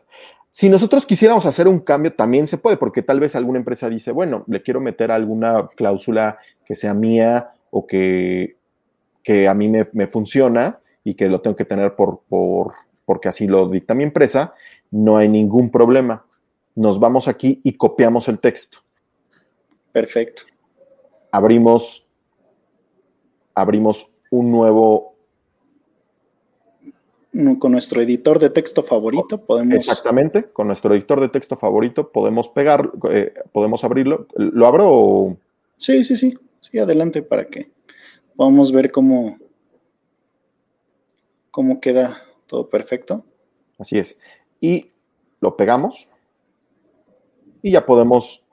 Si 0.56 0.70
nosotros 0.70 1.08
quisiéramos 1.08 1.48
hacer 1.48 1.68
un 1.68 1.80
cambio, 1.80 2.13
también 2.13 2.46
se 2.46 2.60
puede, 2.60 2.78
porque 2.78 3.02
tal 3.02 3.20
vez 3.20 3.36
alguna 3.36 3.58
empresa 3.58 3.89
dice, 3.89 4.12
bueno, 4.12 4.44
le 4.46 4.62
quiero 4.62 4.80
meter 4.80 5.12
alguna 5.12 5.68
cláusula 5.76 6.38
que 6.63 6.76
sea 6.76 6.94
mía 6.94 7.54
o 7.72 7.88
que, 7.88 8.58
que 9.24 9.48
a 9.48 9.56
mí 9.56 9.68
me, 9.68 9.88
me 9.94 10.06
funciona 10.06 10.80
y 11.04 11.16
que 11.16 11.28
lo 11.28 11.42
tengo 11.42 11.56
que 11.56 11.66
tener 11.66 11.96
por, 11.96 12.22
por, 12.30 12.74
porque 13.04 13.30
así 13.30 13.48
lo 13.48 13.68
dicta 13.68 13.96
mi 13.96 14.04
empresa, 14.04 14.54
no 14.92 15.18
hay 15.18 15.28
ningún 15.28 15.72
problema. 15.72 16.24
Nos 16.76 17.00
vamos 17.00 17.28
aquí 17.28 17.60
y 17.63 17.74
copiamos 17.74 18.28
el 18.28 18.38
texto. 18.38 18.78
Perfecto. 19.92 20.44
Abrimos, 21.32 22.08
abrimos 23.56 24.13
un 24.30 24.52
nuevo... 24.52 25.12
Con 27.60 27.72
nuestro 27.72 28.02
editor 28.02 28.38
de 28.38 28.52
texto 28.52 28.84
favorito 28.84 29.43
podemos... 29.43 29.74
Exactamente, 29.74 30.52
con 30.52 30.67
nuestro 30.67 30.93
editor 30.93 31.19
de 31.19 31.30
texto 31.30 31.56
favorito 31.56 32.12
podemos 32.12 32.48
pegar, 32.50 32.91
eh, 33.10 33.34
podemos 33.52 33.84
abrirlo. 33.84 34.28
¿Lo 34.36 34.67
abro 34.67 34.89
o...? 34.89 35.38
Sí, 35.78 36.04
sí, 36.04 36.15
sí. 36.15 36.38
Sí, 36.60 36.80
adelante 36.80 37.24
para 37.24 37.46
que 37.46 37.72
podamos 38.36 38.72
ver 38.72 38.91
cómo, 38.91 39.38
cómo 41.52 41.82
queda 41.82 42.22
todo 42.48 42.69
perfecto. 42.69 43.26
Así 43.78 43.98
es. 43.98 44.17
Y 44.62 44.91
lo 45.41 45.58
pegamos 45.58 46.10
y 47.62 47.72
ya 47.72 47.86
podemos... 47.86 48.46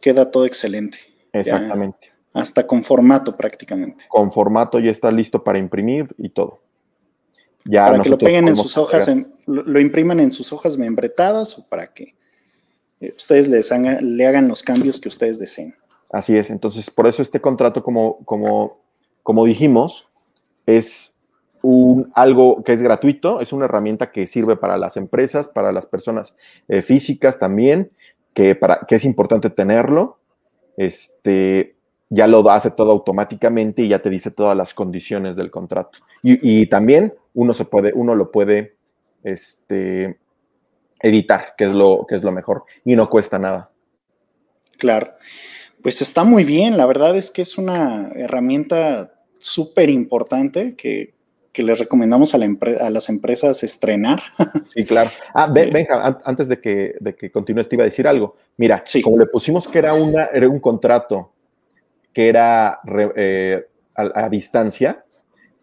Queda 0.00 0.30
todo 0.30 0.46
excelente. 0.46 0.98
Exactamente. 1.32 2.12
hasta 2.34 2.66
con 2.66 2.84
formato 2.84 3.36
prácticamente. 3.36 4.04
Con 4.08 4.30
formato 4.30 4.78
ya 4.78 4.90
está 4.90 5.10
listo 5.10 5.42
para 5.42 5.58
imprimir 5.58 6.14
y 6.18 6.28
todo. 6.28 6.61
Ya 7.64 7.86
para 7.86 8.02
que 8.02 8.10
lo 8.10 8.18
peguen 8.18 8.48
en 8.48 8.56
sus 8.56 8.76
hojas, 8.76 9.10
lo, 9.46 9.80
impriman 9.80 10.20
en 10.20 10.30
sus 10.30 10.52
hojas 10.52 10.76
membretadas 10.76 11.58
o 11.58 11.68
para 11.68 11.86
que 11.86 12.14
eh, 13.00 13.12
ustedes 13.16 13.48
les 13.48 13.70
le 13.70 14.26
hagan 14.26 14.48
los 14.48 14.62
cambios 14.62 15.00
que 15.00 15.08
ustedes 15.08 15.38
deseen. 15.38 15.74
Así 16.10 16.36
es. 16.36 16.50
Entonces, 16.50 16.90
por 16.90 17.06
eso 17.06 17.22
este 17.22 17.40
contrato, 17.40 17.82
como, 17.82 18.18
como, 18.24 18.82
como 19.22 19.44
dijimos, 19.46 20.10
es 20.66 21.18
un, 21.62 22.12
algo 22.14 22.62
que 22.62 22.72
es 22.72 22.82
gratuito, 22.82 23.40
es 23.40 23.52
una 23.52 23.64
herramienta 23.64 24.12
que 24.12 24.26
sirve 24.26 24.56
para 24.56 24.76
las 24.76 24.96
empresas, 24.96 25.48
para 25.48 25.72
las 25.72 25.86
personas 25.86 26.36
eh, 26.68 26.82
físicas 26.82 27.38
también, 27.38 27.90
que, 28.34 28.54
para, 28.54 28.80
que 28.86 28.96
es 28.96 29.04
importante 29.04 29.48
tenerlo. 29.48 30.18
Este, 30.76 31.76
ya 32.12 32.26
lo 32.26 32.48
hace 32.50 32.70
todo 32.70 32.92
automáticamente 32.92 33.82
y 33.82 33.88
ya 33.88 34.00
te 34.00 34.10
dice 34.10 34.30
todas 34.30 34.54
las 34.54 34.74
condiciones 34.74 35.34
del 35.34 35.50
contrato. 35.50 35.98
Y, 36.22 36.66
también 36.66 37.14
uno 37.32 37.54
se 37.54 37.64
puede, 37.64 37.92
uno 37.94 38.14
lo 38.14 38.30
puede 38.30 38.76
este, 39.24 40.18
editar, 41.00 41.54
que 41.56 41.64
es, 41.64 41.74
lo, 41.74 42.04
que 42.06 42.14
es 42.14 42.22
lo 42.22 42.30
mejor, 42.30 42.64
y 42.84 42.94
no 42.96 43.08
cuesta 43.08 43.38
nada. 43.38 43.70
Claro. 44.76 45.14
Pues 45.82 46.02
está 46.02 46.22
muy 46.22 46.44
bien, 46.44 46.76
la 46.76 46.84
verdad 46.84 47.16
es 47.16 47.30
que 47.30 47.42
es 47.42 47.56
una 47.56 48.10
herramienta 48.14 49.14
súper 49.38 49.88
importante 49.88 50.76
que, 50.76 51.14
que 51.50 51.62
les 51.62 51.78
recomendamos 51.78 52.34
a, 52.34 52.38
las 52.38 53.08
empresas 53.08 53.62
estrenar. 53.64 54.22
Sí, 54.74 54.84
claro. 54.84 55.10
Ah, 55.34 55.46
venga, 55.50 56.20
antes 56.24 56.48
de 56.48 56.60
que, 56.60 56.94
de 57.00 57.14
que 57.14 57.30
continúes, 57.30 57.68
te 57.68 57.76
iba 57.76 57.84
a 57.84 57.86
decir 57.86 58.06
algo. 58.06 58.36
Mira, 58.58 58.84
como 59.02 59.18
le 59.18 59.26
pusimos 59.26 59.66
que 59.66 59.78
era, 59.78 59.94
una, 59.94 60.26
era 60.26 60.48
un 60.48 60.60
contrato 60.60 61.32
que 62.12 62.28
era 62.28 62.80
eh, 63.16 63.66
a, 63.94 64.28
distancia, 64.28 65.04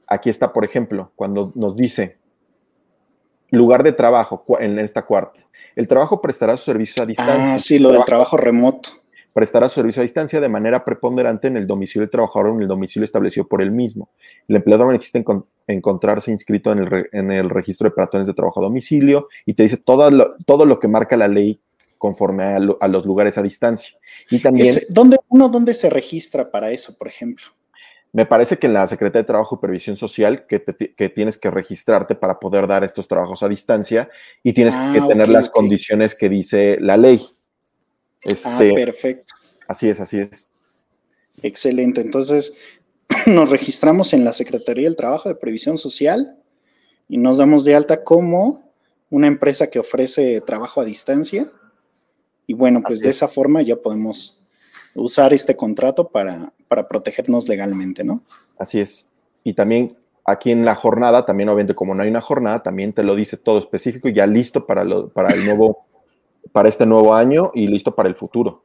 aquí 0.07 0.29
está, 0.29 0.53
por 0.53 0.65
ejemplo, 0.65 1.11
cuando 1.15 1.51
nos 1.55 1.75
dice 1.75 2.17
lugar 3.51 3.83
de 3.83 3.93
trabajo 3.93 4.45
en 4.59 4.79
esta 4.79 5.05
cuarta. 5.05 5.39
El 5.75 5.87
trabajo 5.87 6.21
prestará 6.21 6.57
sus 6.57 6.65
servicios 6.65 6.99
a 6.99 7.05
distancia. 7.05 7.55
Ah, 7.55 7.59
sí, 7.59 7.79
lo 7.79 7.91
del 7.91 8.03
trabajo 8.05 8.37
remoto. 8.37 8.89
prestará 9.33 9.69
su 9.69 9.75
servicio 9.75 10.01
a 10.01 10.03
distancia 10.03 10.41
de 10.41 10.49
manera 10.49 10.83
preponderante 10.83 11.47
en 11.47 11.57
el 11.57 11.65
domicilio 11.65 12.01
del 12.01 12.09
trabajador 12.09 12.47
o 12.47 12.55
en 12.55 12.63
el 12.63 12.67
domicilio 12.67 13.05
establecido 13.05 13.47
por 13.47 13.61
él 13.61 13.71
mismo. 13.71 14.09
El 14.47 14.57
empleador 14.57 14.87
manifiesta 14.87 15.23
encontrarse 15.67 16.31
inscrito 16.31 16.71
en 16.71 17.31
el, 17.31 17.49
registro 17.49 17.89
de 17.89 17.95
patrones 17.95 18.27
de 18.27 18.33
trabajo 18.33 18.59
a 18.59 18.63
domicilio 18.63 19.27
y 19.45 19.53
te 19.53 19.63
dice 19.63 19.77
todo 19.77 20.09
lo, 20.11 20.35
todo 20.45 20.65
lo 20.65 20.79
que 20.79 20.87
marca 20.87 21.15
la 21.15 21.27
ley 21.27 21.61
conforme 21.99 22.43
a, 22.45 22.87
los 22.87 23.05
lugares 23.05 23.37
a 23.37 23.43
distancia. 23.43 23.99
Y 24.31 24.39
también... 24.39 24.75
¿dónde, 24.89 25.17
¿Uno 25.27 25.49
dónde 25.49 25.75
se 25.75 25.91
registra 25.91 26.49
para 26.49 26.71
eso, 26.71 26.97
por 26.97 27.07
ejemplo? 27.07 27.45
Me 28.11 28.25
parece 28.25 28.57
que 28.57 28.65
en 28.65 28.73
la 28.73 28.87
Secretaría 28.87 29.21
de 29.21 29.27
Trabajo 29.27 29.55
y 29.55 29.61
Previsión 29.61 29.95
Social 29.95 30.47
que, 30.47 30.59
tienes 31.09 31.37
que 31.37 31.51
registrarte 31.51 32.15
para 32.15 32.39
poder 32.39 32.65
dar 32.65 32.83
estos 32.83 33.07
trabajos 33.07 33.43
a 33.43 33.49
distancia 33.49 34.09
y 34.41 34.53
tienes 34.53 34.73
ah, 34.75 34.91
que 34.93 35.01
tener 35.01 35.29
las 35.29 35.49
condiciones 35.49 36.15
que 36.15 36.27
dice 36.27 36.77
la 36.79 36.97
ley. 36.97 37.21
ah, 37.21 38.29
este, 38.29 38.73
perfecto. 38.73 39.35
Así 39.67 39.87
es, 39.87 39.99
así 39.99 40.17
es. 40.17 40.49
Excelente. 41.43 42.01
Entonces, 42.01 42.57
nos 43.27 43.51
registramos 43.51 44.13
en 44.13 44.23
la 44.23 44.33
Secretaría 44.33 44.85
del 44.85 44.95
Trabajo 44.95 45.29
de 45.29 45.35
Previsión 45.35 45.77
Social 45.77 46.35
y 47.07 47.17
nos 47.17 47.37
damos 47.37 47.63
de 47.65 47.75
alta 47.75 48.03
como 48.03 48.73
una 49.09 49.27
empresa 49.27 49.69
que 49.69 49.79
ofrece 49.79 50.41
trabajo 50.41 50.81
a 50.81 50.85
distancia. 50.85 51.51
Y 52.49 52.55
bueno, 52.55 52.81
pues 52.81 52.99
de 53.01 53.09
esa 53.09 53.27
forma 53.27 53.61
ya 53.61 53.75
podemos 53.75 54.43
usar 54.95 55.35
este 55.35 55.55
contrato 55.55 56.07
para, 56.07 56.51
para 56.67 56.87
protegernos 56.87 57.47
legalmente, 57.47 58.03
¿no? 58.03 58.23
Así 58.57 58.79
es. 58.79 59.05
Y 59.43 59.53
también 59.53 59.89
aquí 60.25 60.49
en 60.49 60.65
la 60.65 60.73
jornada, 60.73 61.27
también 61.27 61.49
obviamente 61.49 61.75
como 61.75 61.93
no 61.93 62.01
hay 62.01 62.09
una 62.09 62.21
jornada, 62.21 62.63
también 62.63 62.91
te 62.91 63.03
lo 63.03 63.15
dice 63.15 63.37
todo 63.37 63.59
específico 63.59 64.09
y 64.09 64.13
ya 64.13 64.25
listo 64.25 64.65
para, 64.65 64.83
lo, 64.83 65.09
para 65.09 65.31
el 65.31 65.45
nuevo, 65.45 65.85
para 66.51 66.69
este 66.69 66.87
nuevo 66.87 67.13
año 67.13 67.51
y 67.53 67.67
listo 67.67 67.93
para 67.93 68.09
el 68.09 68.15
futuro. 68.15 68.63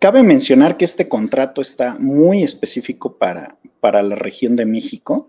Cabe 0.00 0.24
mencionar 0.24 0.76
que 0.76 0.84
este 0.84 1.08
contrato 1.08 1.62
está 1.62 1.94
muy 2.00 2.42
específico 2.42 3.16
para, 3.16 3.58
para 3.78 4.02
la 4.02 4.16
región 4.16 4.56
de 4.56 4.66
México. 4.66 5.28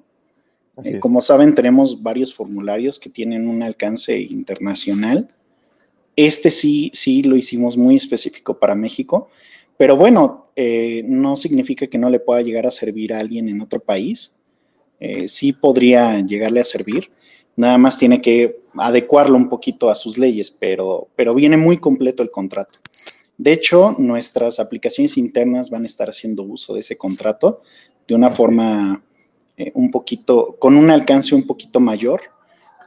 Eh, 0.83 0.99
como 0.99 1.21
saben, 1.21 1.53
tenemos 1.53 2.01
varios 2.01 2.33
formularios 2.33 2.99
que 2.99 3.11
tienen 3.11 3.47
un 3.47 3.61
alcance 3.61 4.19
internacional. 4.19 5.29
Este 6.15 6.49
sí, 6.49 6.91
sí 6.93 7.23
lo 7.23 7.35
hicimos 7.35 7.77
muy 7.77 7.95
específico 7.95 8.57
para 8.57 8.75
México. 8.75 9.29
Pero 9.77 9.95
bueno, 9.95 10.47
eh, 10.55 11.03
no 11.07 11.35
significa 11.35 11.87
que 11.87 11.97
no 11.97 12.09
le 12.09 12.19
pueda 12.19 12.41
llegar 12.41 12.65
a 12.67 12.71
servir 12.71 13.13
a 13.13 13.19
alguien 13.19 13.49
en 13.49 13.61
otro 13.61 13.79
país. 13.79 14.43
Eh, 14.99 15.27
sí 15.27 15.53
podría 15.53 16.19
llegarle 16.19 16.61
a 16.61 16.65
servir. 16.65 17.09
Nada 17.55 17.77
más 17.77 17.97
tiene 17.97 18.21
que 18.21 18.61
adecuarlo 18.75 19.37
un 19.37 19.49
poquito 19.49 19.89
a 19.89 19.95
sus 19.95 20.17
leyes, 20.17 20.51
pero, 20.51 21.07
pero 21.15 21.35
viene 21.35 21.57
muy 21.57 21.77
completo 21.77 22.23
el 22.23 22.31
contrato. 22.31 22.79
De 23.37 23.51
hecho, 23.51 23.95
nuestras 23.97 24.59
aplicaciones 24.59 25.17
internas 25.17 25.69
van 25.69 25.83
a 25.83 25.87
estar 25.87 26.09
haciendo 26.09 26.43
uso 26.43 26.73
de 26.73 26.81
ese 26.81 26.97
contrato 26.97 27.61
de 28.07 28.15
una 28.15 28.29
forma 28.29 29.03
eh, 29.57 29.71
un 29.75 29.91
poquito, 29.91 30.55
con 30.59 30.75
un 30.75 30.89
alcance 30.89 31.35
un 31.35 31.45
poquito 31.45 31.79
mayor, 31.79 32.21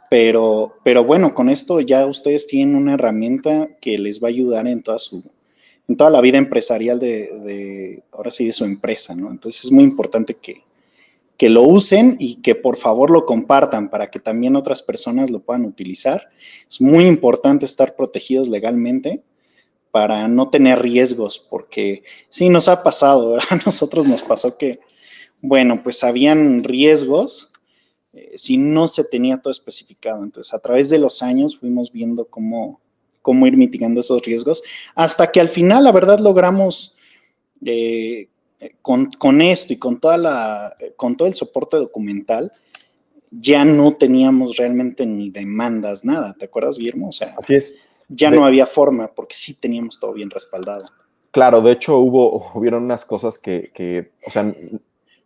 pero, 0.08 0.76
pero 0.84 1.04
bueno, 1.04 1.34
con 1.34 1.48
esto 1.48 1.80
ya 1.80 2.06
ustedes 2.06 2.46
tienen 2.46 2.76
una 2.76 2.94
herramienta 2.94 3.68
que 3.80 3.98
les 3.98 4.22
va 4.22 4.28
a 4.28 4.30
ayudar 4.30 4.66
en 4.68 4.82
toda 4.82 4.98
su, 4.98 5.24
en 5.88 5.96
toda 5.96 6.10
la 6.10 6.20
vida 6.20 6.38
empresarial 6.38 6.98
de, 6.98 8.02
ahora 8.12 8.30
sí, 8.30 8.46
de 8.46 8.52
su 8.52 8.64
empresa, 8.64 9.14
¿no? 9.14 9.30
Entonces 9.30 9.64
es 9.64 9.72
muy 9.72 9.84
importante 9.84 10.34
que, 10.34 10.62
que 11.36 11.48
lo 11.48 11.62
usen 11.62 12.16
y 12.18 12.36
que 12.36 12.54
por 12.54 12.76
favor 12.76 13.10
lo 13.10 13.26
compartan 13.26 13.90
para 13.90 14.10
que 14.10 14.18
también 14.18 14.56
otras 14.56 14.82
personas 14.82 15.30
lo 15.30 15.40
puedan 15.40 15.64
utilizar. 15.64 16.28
Es 16.68 16.80
muy 16.80 17.06
importante 17.06 17.66
estar 17.66 17.94
protegidos 17.94 18.48
legalmente 18.48 19.22
para 19.90 20.28
no 20.28 20.50
tener 20.50 20.82
riesgos, 20.82 21.38
porque 21.38 22.02
sí 22.28 22.48
nos 22.48 22.68
ha 22.68 22.82
pasado, 22.82 23.36
A 23.50 23.56
nosotros 23.64 24.06
nos 24.06 24.22
pasó 24.22 24.58
que, 24.58 24.80
bueno, 25.40 25.82
pues 25.82 26.04
habían 26.04 26.64
riesgos 26.64 27.52
eh, 28.16 28.32
si 28.34 28.56
no 28.56 28.88
se 28.88 29.04
tenía 29.04 29.38
todo 29.38 29.52
especificado. 29.52 30.24
Entonces, 30.24 30.52
a 30.52 30.58
través 30.58 30.90
de 30.90 30.98
los 30.98 31.22
años 31.22 31.56
fuimos 31.56 31.92
viendo 31.92 32.24
cómo 32.24 32.80
cómo 33.26 33.44
ir 33.48 33.56
mitigando 33.56 33.98
esos 33.98 34.22
riesgos, 34.22 34.62
hasta 34.94 35.32
que 35.32 35.40
al 35.40 35.48
final, 35.48 35.82
la 35.82 35.90
verdad, 35.90 36.20
logramos 36.20 36.96
eh, 37.64 38.28
con, 38.82 39.42
esto 39.42 39.72
y 39.72 39.78
con, 39.78 39.98
toda 39.98 40.16
la, 40.16 40.76
con 40.94 41.16
todo 41.16 41.26
el 41.26 41.34
soporte 41.34 41.76
documental, 41.76 42.52
ya 43.32 43.64
no 43.64 43.96
teníamos 43.96 44.56
realmente 44.56 45.04
ni 45.04 45.30
demandas, 45.30 46.04
nada. 46.04 46.36
¿Te 46.38 46.44
acuerdas, 46.44 46.78
Guillermo? 46.78 47.08
O 47.08 47.12
sea, 47.12 47.34
Así 47.36 47.56
es. 47.56 47.74
Ya 48.08 48.30
no 48.30 48.46
había 48.46 48.64
forma 48.64 49.08
porque 49.08 49.34
sí 49.34 49.54
teníamos 49.54 49.98
todo 49.98 50.12
bien 50.12 50.30
respaldado. 50.30 50.88
Claro, 51.32 51.60
de 51.62 51.72
hecho 51.72 51.98
hubo, 51.98 52.52
hubieron 52.54 52.84
unas 52.84 53.04
cosas 53.04 53.40
que, 53.40 53.72
que, 53.74 54.12
o 54.24 54.30
sea, 54.30 54.54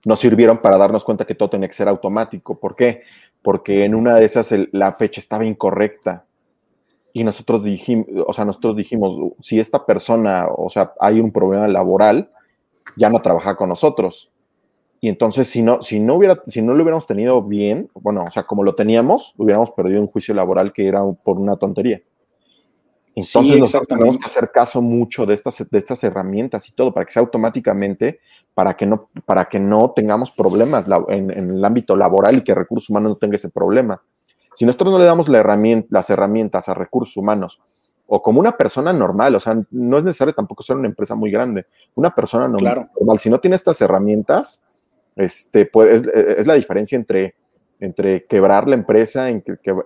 nos 0.04 0.20
sirvieron 0.20 0.58
para 0.58 0.78
darnos 0.78 1.04
cuenta 1.04 1.24
que 1.24 1.34
todo 1.34 1.50
tenía 1.50 1.68
que 1.68 1.74
ser 1.74 1.88
automático. 1.88 2.58
¿Por 2.58 2.76
qué? 2.76 3.02
Porque 3.42 3.84
en 3.84 3.94
una 3.94 4.16
de 4.16 4.24
esas 4.24 4.54
la 4.72 4.92
fecha 4.92 5.20
estaba 5.20 5.44
incorrecta 5.44 6.24
y 7.12 7.24
nosotros 7.24 7.64
dijimos, 7.64 8.06
o 8.26 8.32
sea, 8.32 8.44
nosotros 8.44 8.76
dijimos, 8.76 9.16
si 9.40 9.58
esta 9.58 9.84
persona, 9.84 10.46
o 10.48 10.68
sea, 10.68 10.92
hay 11.00 11.20
un 11.20 11.32
problema 11.32 11.66
laboral, 11.68 12.30
ya 12.96 13.10
no 13.10 13.20
trabaja 13.20 13.56
con 13.56 13.68
nosotros. 13.68 14.32
Y 15.00 15.08
entonces, 15.08 15.48
si 15.48 15.62
no, 15.62 15.80
si 15.80 15.98
no 15.98 16.14
hubiera, 16.14 16.42
si 16.46 16.60
no 16.62 16.74
lo 16.74 16.82
hubiéramos 16.82 17.06
tenido 17.06 17.42
bien, 17.42 17.90
bueno, 17.94 18.24
o 18.24 18.30
sea, 18.30 18.44
como 18.44 18.62
lo 18.62 18.74
teníamos, 18.74 19.34
hubiéramos 19.38 19.70
perdido 19.70 20.00
un 20.00 20.08
juicio 20.08 20.34
laboral 20.34 20.72
que 20.72 20.86
era 20.86 21.02
por 21.24 21.38
una 21.38 21.56
tontería. 21.56 22.02
Entonces, 23.14 23.58
nosotros 23.58 23.88
tenemos 23.88 24.18
que 24.18 24.26
hacer 24.26 24.50
caso 24.52 24.80
mucho 24.80 25.26
de 25.26 25.34
estas, 25.34 25.58
de 25.68 25.78
estas 25.78 26.02
herramientas 26.04 26.68
y 26.68 26.72
todo, 26.72 26.94
para 26.94 27.04
que 27.04 27.12
sea 27.12 27.20
automáticamente, 27.20 28.20
para 28.54 28.74
que 28.74 28.86
no, 28.86 29.08
para 29.26 29.46
que 29.46 29.58
no 29.58 29.92
tengamos 29.94 30.30
problemas 30.30 30.86
en, 31.08 31.30
en 31.30 31.50
el 31.50 31.64
ámbito 31.64 31.96
laboral 31.96 32.38
y 32.38 32.44
que 32.44 32.54
recursos 32.54 32.88
humanos 32.90 33.10
no 33.10 33.16
tenga 33.16 33.36
ese 33.36 33.50
problema. 33.50 34.00
Si 34.54 34.64
nosotros 34.64 34.90
no 34.90 34.98
le 34.98 35.04
damos 35.04 35.28
las 35.28 36.10
herramientas 36.10 36.68
a 36.68 36.74
recursos 36.74 37.16
humanos 37.16 37.60
o 38.12 38.20
como 38.20 38.40
una 38.40 38.56
persona 38.56 38.92
normal, 38.92 39.36
o 39.36 39.40
sea, 39.40 39.56
no 39.70 39.96
es 39.96 40.02
necesario 40.02 40.34
tampoco 40.34 40.64
ser 40.64 40.76
una 40.76 40.88
empresa 40.88 41.14
muy 41.14 41.30
grande, 41.30 41.66
una 41.94 42.12
persona 42.12 42.48
normal, 42.48 42.90
si 43.20 43.30
no 43.30 43.38
tiene 43.38 43.54
estas 43.54 43.80
herramientas, 43.80 44.64
este, 45.14 45.66
pues, 45.66 46.08
es, 46.12 46.46
la 46.46 46.54
diferencia 46.54 46.96
entre, 46.96 47.36
entre 47.78 48.24
quebrar 48.24 48.66
la 48.66 48.74
empresa, 48.74 49.28
en 49.28 49.42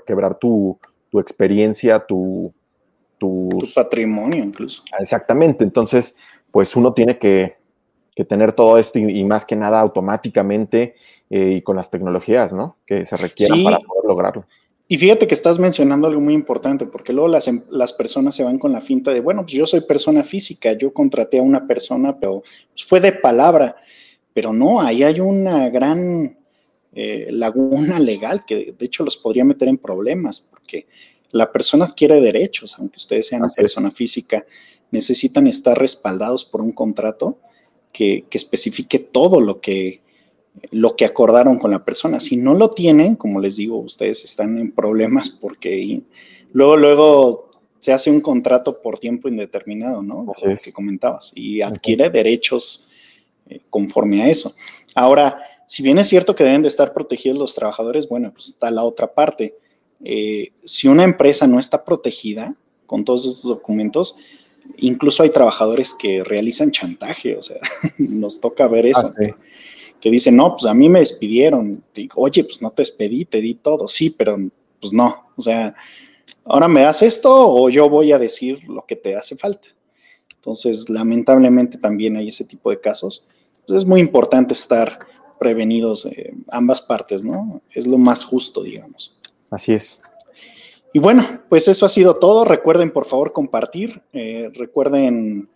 quebrar 0.06 0.36
tu, 0.36 0.78
experiencia, 1.12 2.00
tu, 2.00 2.52
tu 3.24 3.58
patrimonio 3.74 4.42
incluso. 4.42 4.82
Exactamente, 4.98 5.64
entonces, 5.64 6.16
pues 6.50 6.76
uno 6.76 6.92
tiene 6.92 7.18
que, 7.18 7.56
tener 8.28 8.52
todo 8.52 8.78
esto 8.78 8.98
y, 9.00 9.24
más 9.24 9.44
que 9.44 9.56
nada 9.56 9.80
automáticamente 9.80 10.94
eh, 11.30 11.54
y 11.56 11.62
con 11.62 11.74
las 11.74 11.90
tecnologías, 11.90 12.52
¿no? 12.52 12.76
Que 12.86 13.04
se 13.04 13.16
requieran 13.16 13.64
para 13.64 13.78
poder 13.80 14.04
lograrlo. 14.06 14.46
Y 14.86 14.98
fíjate 14.98 15.26
que 15.26 15.34
estás 15.34 15.58
mencionando 15.58 16.06
algo 16.06 16.20
muy 16.20 16.34
importante, 16.34 16.86
porque 16.86 17.12
luego 17.12 17.28
las, 17.28 17.48
em, 17.48 17.62
las, 17.70 17.92
personas 17.92 18.36
se 18.36 18.44
van 18.44 18.58
con 18.58 18.72
la 18.72 18.80
finta 18.80 19.10
de, 19.12 19.20
bueno, 19.20 19.42
pues 19.42 19.52
yo 19.54 19.66
soy 19.66 19.80
persona 19.80 20.22
física, 20.22 20.74
yo 20.74 20.92
contraté 20.92 21.38
a 21.38 21.42
una 21.42 21.66
persona, 21.66 22.18
pero 22.18 22.40
pues, 22.40 22.84
fue 22.86 23.00
de 23.00 23.12
palabra. 23.12 23.76
Pero 24.34 24.52
no, 24.52 24.80
ahí 24.82 25.02
hay 25.02 25.20
una 25.20 25.70
gran 25.70 26.36
eh, 26.92 27.28
laguna 27.30 27.98
legal 27.98 28.44
que 28.46 28.74
de 28.78 28.86
hecho 28.86 29.04
los 29.04 29.16
podría 29.16 29.44
meter 29.44 29.68
en 29.68 29.78
problemas, 29.78 30.48
porque 30.50 30.86
la 31.34 31.50
persona 31.50 31.86
adquiere 31.86 32.20
derechos, 32.20 32.76
aunque 32.78 32.96
ustedes 32.96 33.26
sean 33.26 33.42
persona 33.54 33.90
física, 33.90 34.46
necesitan 34.90 35.46
estar 35.46 35.78
respaldados 35.78 36.44
por 36.44 36.60
un 36.60 36.72
contrato 36.72 37.38
que, 37.92 38.24
que 38.30 38.38
especifique 38.38 38.98
todo 38.98 39.40
lo 39.40 39.60
que 39.60 40.02
lo 40.70 40.94
que 40.94 41.04
acordaron 41.04 41.58
con 41.58 41.72
la 41.72 41.84
persona. 41.84 42.20
Si 42.20 42.36
no 42.36 42.54
lo 42.54 42.70
tienen, 42.70 43.16
como 43.16 43.40
les 43.40 43.56
digo, 43.56 43.78
ustedes 43.78 44.24
están 44.24 44.56
en 44.58 44.70
problemas 44.70 45.28
porque 45.28 46.02
luego, 46.52 46.76
luego 46.76 47.50
se 47.80 47.92
hace 47.92 48.10
un 48.10 48.20
contrato 48.20 48.80
por 48.80 48.98
tiempo 48.98 49.28
indeterminado, 49.28 50.02
¿no? 50.02 50.32
que 50.42 50.72
comentabas, 50.72 51.32
y 51.34 51.60
adquiere 51.60 52.08
derechos 52.08 52.88
eh, 53.48 53.60
conforme 53.68 54.22
a 54.22 54.30
eso. 54.30 54.54
Ahora, 54.94 55.38
si 55.66 55.82
bien 55.82 55.98
es 55.98 56.08
cierto 56.08 56.34
que 56.34 56.44
deben 56.44 56.62
de 56.62 56.68
estar 56.68 56.92
protegidos 56.94 57.38
los 57.38 57.54
trabajadores, 57.54 58.08
bueno, 58.08 58.32
pues 58.32 58.50
está 58.50 58.70
la 58.70 58.84
otra 58.84 59.12
parte. 59.12 59.56
Eh, 60.04 60.52
si 60.62 60.86
una 60.86 61.04
empresa 61.04 61.46
no 61.46 61.58
está 61.58 61.84
protegida 61.84 62.54
con 62.86 63.04
todos 63.04 63.24
esos 63.24 63.44
documentos, 63.44 64.18
incluso 64.76 65.22
hay 65.22 65.30
trabajadores 65.30 65.94
que 65.94 66.22
realizan 66.22 66.70
chantaje, 66.70 67.36
o 67.36 67.42
sea, 67.42 67.58
nos 67.98 68.40
toca 68.40 68.68
ver 68.68 68.86
eso. 68.86 69.12
Ah, 69.18 69.36
que 70.04 70.10
dicen, 70.10 70.36
no, 70.36 70.52
pues 70.52 70.66
a 70.66 70.74
mí 70.74 70.90
me 70.90 70.98
despidieron. 70.98 71.82
Digo, 71.94 72.16
Oye, 72.16 72.44
pues 72.44 72.60
no 72.60 72.70
te 72.70 72.82
despedí, 72.82 73.24
te 73.24 73.40
di 73.40 73.54
todo, 73.54 73.88
sí, 73.88 74.10
pero 74.10 74.36
pues 74.78 74.92
no. 74.92 75.30
O 75.34 75.40
sea, 75.40 75.74
ahora 76.44 76.68
me 76.68 76.82
das 76.82 77.00
esto 77.00 77.32
o 77.34 77.70
yo 77.70 77.88
voy 77.88 78.12
a 78.12 78.18
decir 78.18 78.62
lo 78.68 78.84
que 78.84 78.96
te 78.96 79.16
hace 79.16 79.34
falta. 79.34 79.68
Entonces, 80.34 80.90
lamentablemente 80.90 81.78
también 81.78 82.18
hay 82.18 82.28
ese 82.28 82.44
tipo 82.44 82.68
de 82.68 82.82
casos. 82.82 83.28
Pues 83.66 83.78
es 83.78 83.88
muy 83.88 83.98
importante 83.98 84.52
estar 84.52 84.98
prevenidos 85.40 86.04
de 86.04 86.34
ambas 86.50 86.82
partes, 86.82 87.24
¿no? 87.24 87.62
Es 87.70 87.86
lo 87.86 87.96
más 87.96 88.26
justo, 88.26 88.62
digamos. 88.62 89.16
Así 89.54 89.72
es. 89.72 90.02
Y 90.92 90.98
bueno, 90.98 91.42
pues 91.48 91.68
eso 91.68 91.86
ha 91.86 91.88
sido 91.88 92.16
todo. 92.16 92.44
Recuerden, 92.44 92.90
por 92.90 93.06
favor, 93.06 93.32
compartir. 93.32 94.02
Eh, 94.12 94.50
recuerden 94.54 95.48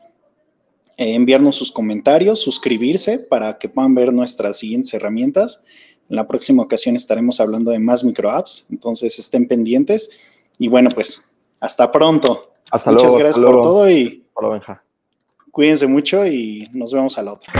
eh, 0.97 1.15
enviarnos 1.15 1.57
sus 1.57 1.73
comentarios, 1.73 2.41
suscribirse 2.41 3.19
para 3.19 3.59
que 3.59 3.69
puedan 3.69 3.95
ver 3.95 4.13
nuestras 4.13 4.59
siguientes 4.59 4.95
herramientas. 4.95 5.65
En 6.09 6.17
la 6.17 6.27
próxima 6.27 6.63
ocasión 6.63 6.97
estaremos 6.97 7.41
hablando 7.41 7.71
de 7.71 7.79
más 7.79 8.03
micro 8.03 8.31
apps, 8.31 8.67
entonces 8.71 9.19
estén 9.19 9.47
pendientes. 9.47 10.11
Y 10.59 10.69
bueno, 10.69 10.91
pues 10.91 11.33
hasta 11.61 11.91
pronto. 11.91 12.53
Hasta 12.71 12.93
Muchas 12.93 13.17
gracias 13.17 13.45
por 13.45 13.61
todo 13.61 13.91
y 13.91 14.25
Hola, 14.35 14.49
Benja. 14.51 14.83
cuídense 15.51 15.87
mucho 15.87 16.27
y 16.27 16.69
nos 16.73 16.93
vemos 16.93 17.19
a 17.19 17.23
la 17.23 17.33
otra. 17.33 17.53